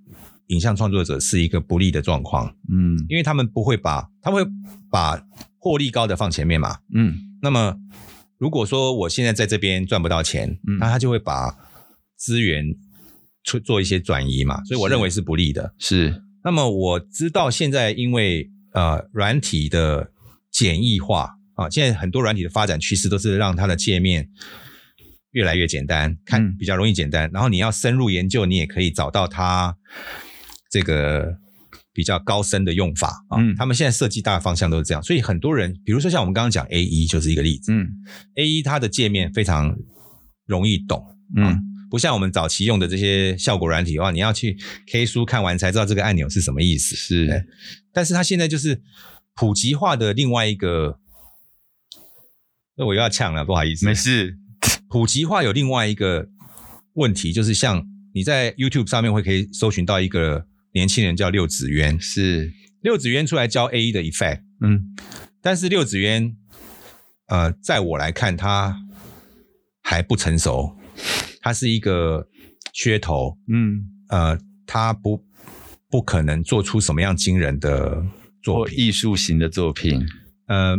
[0.48, 4.52] 影像创作者是一个不利的状况，嗯，因为他们不会把，他们会
[4.92, 5.20] 把
[5.58, 7.76] 获利高的放前面嘛，嗯，那么
[8.38, 11.58] 如果说我现在在这边赚不到钱，嗯，那他就会把
[12.22, 12.76] 资源。
[13.44, 15.74] 去做一些转移嘛，所以我认为是不利的。
[15.80, 20.12] 是，那么我知道现在因为呃软体的
[20.52, 24.30] 简易化啊，现在很多软体的发展趋势都是让它的界面
[25.32, 27.28] 越来越简单，看比较容易简单。
[27.30, 29.76] 嗯、然后你要深入研究，你也可以找到它
[30.70, 31.36] 这个
[31.92, 33.42] 比较高深的用法啊。
[33.42, 37.74] 嗯、他们现在设计大的方向都是这样，所以很多人，比如说像我们刚刚讲 AE 就是一个例子。
[37.74, 37.90] 嗯
[38.36, 39.76] ，AE 它的界面非常
[40.46, 41.04] 容易懂。
[41.36, 41.71] 嗯。
[41.92, 46.96] 不像我们早期用的这些效果软体的话，你要去 K 书看完才知道这个按钮是什么意思。
[46.96, 47.46] 是，
[47.92, 48.82] 但是它现在就是
[49.36, 50.98] 普及化的另外一个，
[52.78, 53.86] 那我又要呛了，不好意思。
[53.86, 54.38] 没事，
[54.88, 56.30] 普及化有另外一个
[56.94, 64.96] 问题，就是像你在 YouTube 上面会可以搜寻到一个年轻人叫六子渊，是六子渊出来教 AE 的 effect，嗯，
[65.42, 66.34] 但是六子渊，
[67.28, 68.80] 呃，在我来看，他
[69.84, 70.78] 还不成熟。
[71.42, 72.28] 它是一个
[72.74, 74.38] 噱头，嗯，呃，
[74.68, 75.26] 它不
[75.90, 78.06] 不可能做出什么样惊人的
[78.44, 80.06] 作品，艺术型的作品，
[80.46, 80.78] 呃，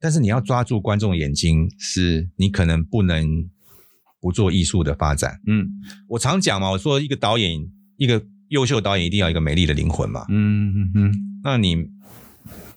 [0.00, 2.28] 但是你要抓住观众眼睛，是。
[2.36, 3.48] 你可能不能
[4.20, 5.68] 不做艺术的发展，嗯，
[6.08, 7.68] 我常讲嘛，我说一个导演，
[7.98, 11.14] 一个优秀导演一定要一个美丽的灵魂嘛，嗯嗯嗯，
[11.44, 11.76] 那你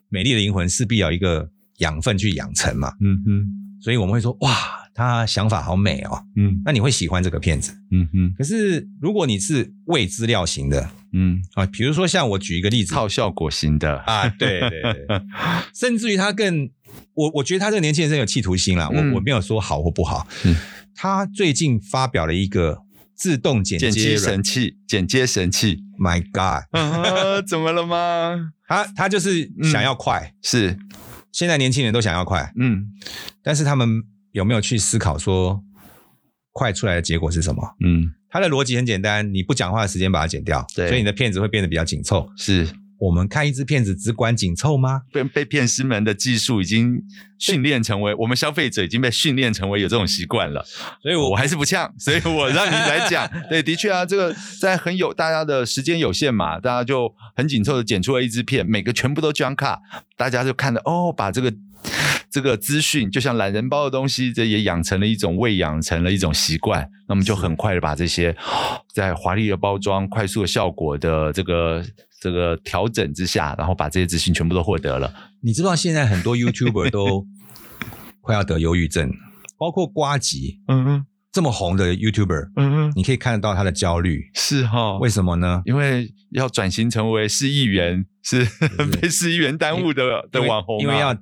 [0.09, 3.47] 美丽的灵魂势必要一个养分去养成嘛，嗯哼，
[3.81, 4.49] 所以我们会说哇。
[4.99, 8.33] 他想法好美哦，嗯，那你会喜欢这个片子，嗯哼。
[8.37, 11.41] 可是如果你是伪资料型的，嗯。
[11.53, 13.99] 啊，比如说像我举一个例子，靠效果型的。
[13.99, 15.07] 啊，对对对，
[15.73, 16.69] 甚至于他更，
[17.13, 20.53] 我我觉得他这个年轻人真有企图心啦，嗯、我我没有说好或不好，嗯，
[20.93, 22.79] 他最近发表了一个
[23.15, 28.51] 自动剪接，剪接神器，剪接神器，My God，啊，怎么了吗？
[28.67, 30.77] 他他就是想要快，嗯、是，
[31.31, 32.87] 现在年轻人都想要快，嗯，
[33.41, 34.03] 但是他们。
[34.31, 35.63] 有没有去思考说，
[36.51, 37.75] 快出来的结果是什么？
[37.83, 42.29] 嗯，它的逻辑很简单，你不讲话的时间把它剪掉，对，所以你的片子会变得比较紧凑。
[42.37, 42.67] 是
[42.99, 45.03] 我们看一支片子只管紧凑吗？
[45.13, 47.01] 被被骗师们的技术已经
[47.37, 50.65] 训练成为，我们消费者已经被训练成为有这种习惯了，
[51.01, 53.25] 所以我我还是不呛，所以我让你来讲。
[53.49, 59.79] 对，的确啊，这个在很有大家的时间有限嘛，大家就很紧凑的剪出了一支片，每个全部都 jump cut，
[60.17, 61.53] 大家就看着哦，把这个。
[62.31, 68.35] 这个资讯就像懒人包的东西，这也养成了一种喂养成了一种习惯，那么就很快的把这些
[68.93, 71.83] 在华丽的包装、快速的效果的这个
[72.21, 75.13] 这个调整之下，然后把这些资讯全部都获得了。
[75.41, 77.25] 你知道现在很多 YouTuber 都
[78.21, 79.11] 快要得忧郁症，
[79.57, 81.05] 包括瓜吉，嗯嗯。
[81.31, 84.97] 这么红的 YouTuber，嗯哼，你可以看得到他的焦虑，是哈？
[84.97, 85.61] 为什么呢？
[85.65, 88.43] 因为要转型成为市议员，是，
[88.99, 91.15] 被市议员耽误的的网红，因为要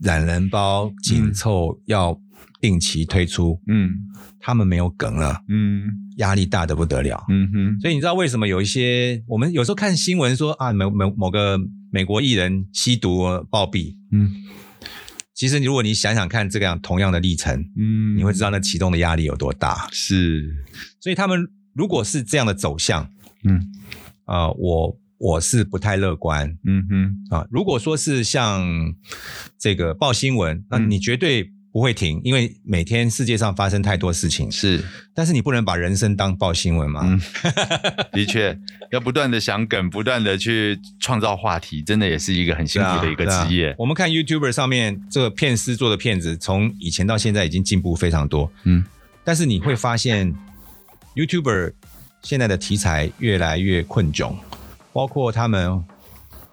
[0.00, 2.20] 懒人包紧凑，嗯、要
[2.60, 3.90] 定期推出，嗯，
[4.38, 5.84] 他们没有梗了，嗯，
[6.18, 7.80] 压力大的不得了，嗯哼。
[7.80, 11.58] 所以你知道为什么有一些我们有时候看新闻说啊，某某某个
[11.90, 14.30] 美国艺人吸毒暴毙，嗯。
[15.36, 19.86] 其实，如果你想想看这个样同样的历程，嗯，你会知道那启动的压力有多大。
[19.92, 20.64] 是，
[20.98, 23.10] 所以他们如果是这样的走向，
[23.44, 23.60] 嗯，
[24.24, 28.66] 啊、呃，我我是不太乐观，嗯哼，啊，如果说是像
[29.58, 34.50] 这个报新闻，那你绝对不会停，因为每天世界上发生太多事情。
[34.50, 37.02] 是，但是你不能把人生当报新闻嘛。
[37.04, 37.20] 嗯，
[38.12, 38.58] 的确，
[38.92, 43.68] 要不断的想梗，不断的去创造话题，真的也是一个很辛苦的一个职业。
[43.68, 48.50] 啊啊、我们看 YouTuber 上面这个片师做的片子，从以前到现在已经进步非常多。
[48.62, 48.82] 嗯，
[49.22, 50.34] 但是你会发现
[51.14, 51.74] YouTuber
[52.22, 54.34] 现在的题材越来越困窘，
[54.94, 55.84] 包括他们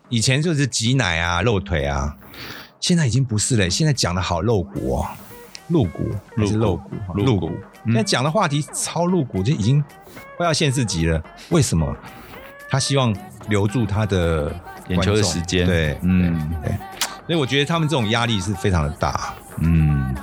[0.10, 2.18] 以前就是挤奶啊、露腿啊。
[2.84, 5.08] 现在已经不是了，现在讲的好露骨哦，
[5.70, 6.92] 露骨还是露骨？
[7.14, 7.50] 露骨。
[7.86, 9.82] 现在讲的话题超露骨，就已经
[10.36, 11.24] 快要限制级了。
[11.48, 11.96] 为什么？
[12.70, 13.16] 他希望
[13.48, 14.54] 留住他的
[14.90, 15.66] 眼球的时间。
[15.66, 16.74] 对，嗯，对。
[17.26, 19.34] 所以我觉得他们这种压力是非常的大。
[19.60, 20.14] 嗯，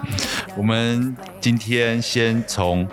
[0.54, 2.86] 我们今天先从。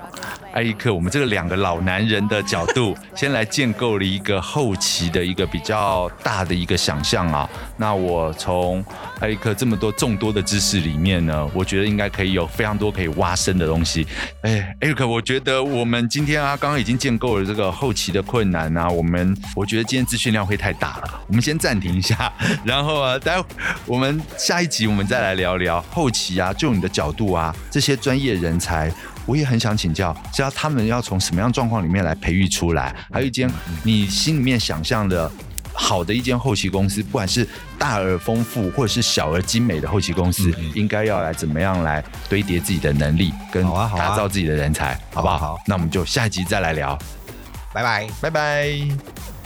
[0.58, 7.48] 艾利克，我们这个两个老男人的角度， 先来建构了一个后期的一个比较大的一个想象啊。
[7.78, 8.84] 那我从
[9.20, 14.08] 艾利克这么多众多的知识里面呢，我觉得应该可以有非常多可以挖深的东西。
[14.42, 18.90] 哎，艾利克，我觉得我们今天啊，刚刚已经建构了这个后期的困难啊。
[18.90, 22.34] 我们我觉得今天资讯量会太大了，我们先暂停一下，
[22.66, 23.48] 然后啊，待会
[23.86, 28.92] 我们下一集我们再来聊聊后期啊，就你的角度啊，这些专业人才。
[29.28, 32.96] 我也很想请教，知道他们要从什么样状况里面来培育出来？
[33.12, 33.48] 还有一间
[33.84, 35.32] 你心里面想象的
[35.74, 37.48] 好的一间后期公司，不管是
[37.78, 43.64] 大而丰富，或者是小而精美的后期公司，应该要来怎么样来堆叠自己的能力，跟
[43.96, 45.38] 打造自己的人才，好不好？
[45.38, 46.98] 好，那我们就下一集再来聊，
[47.74, 49.37] 拜拜，拜拜。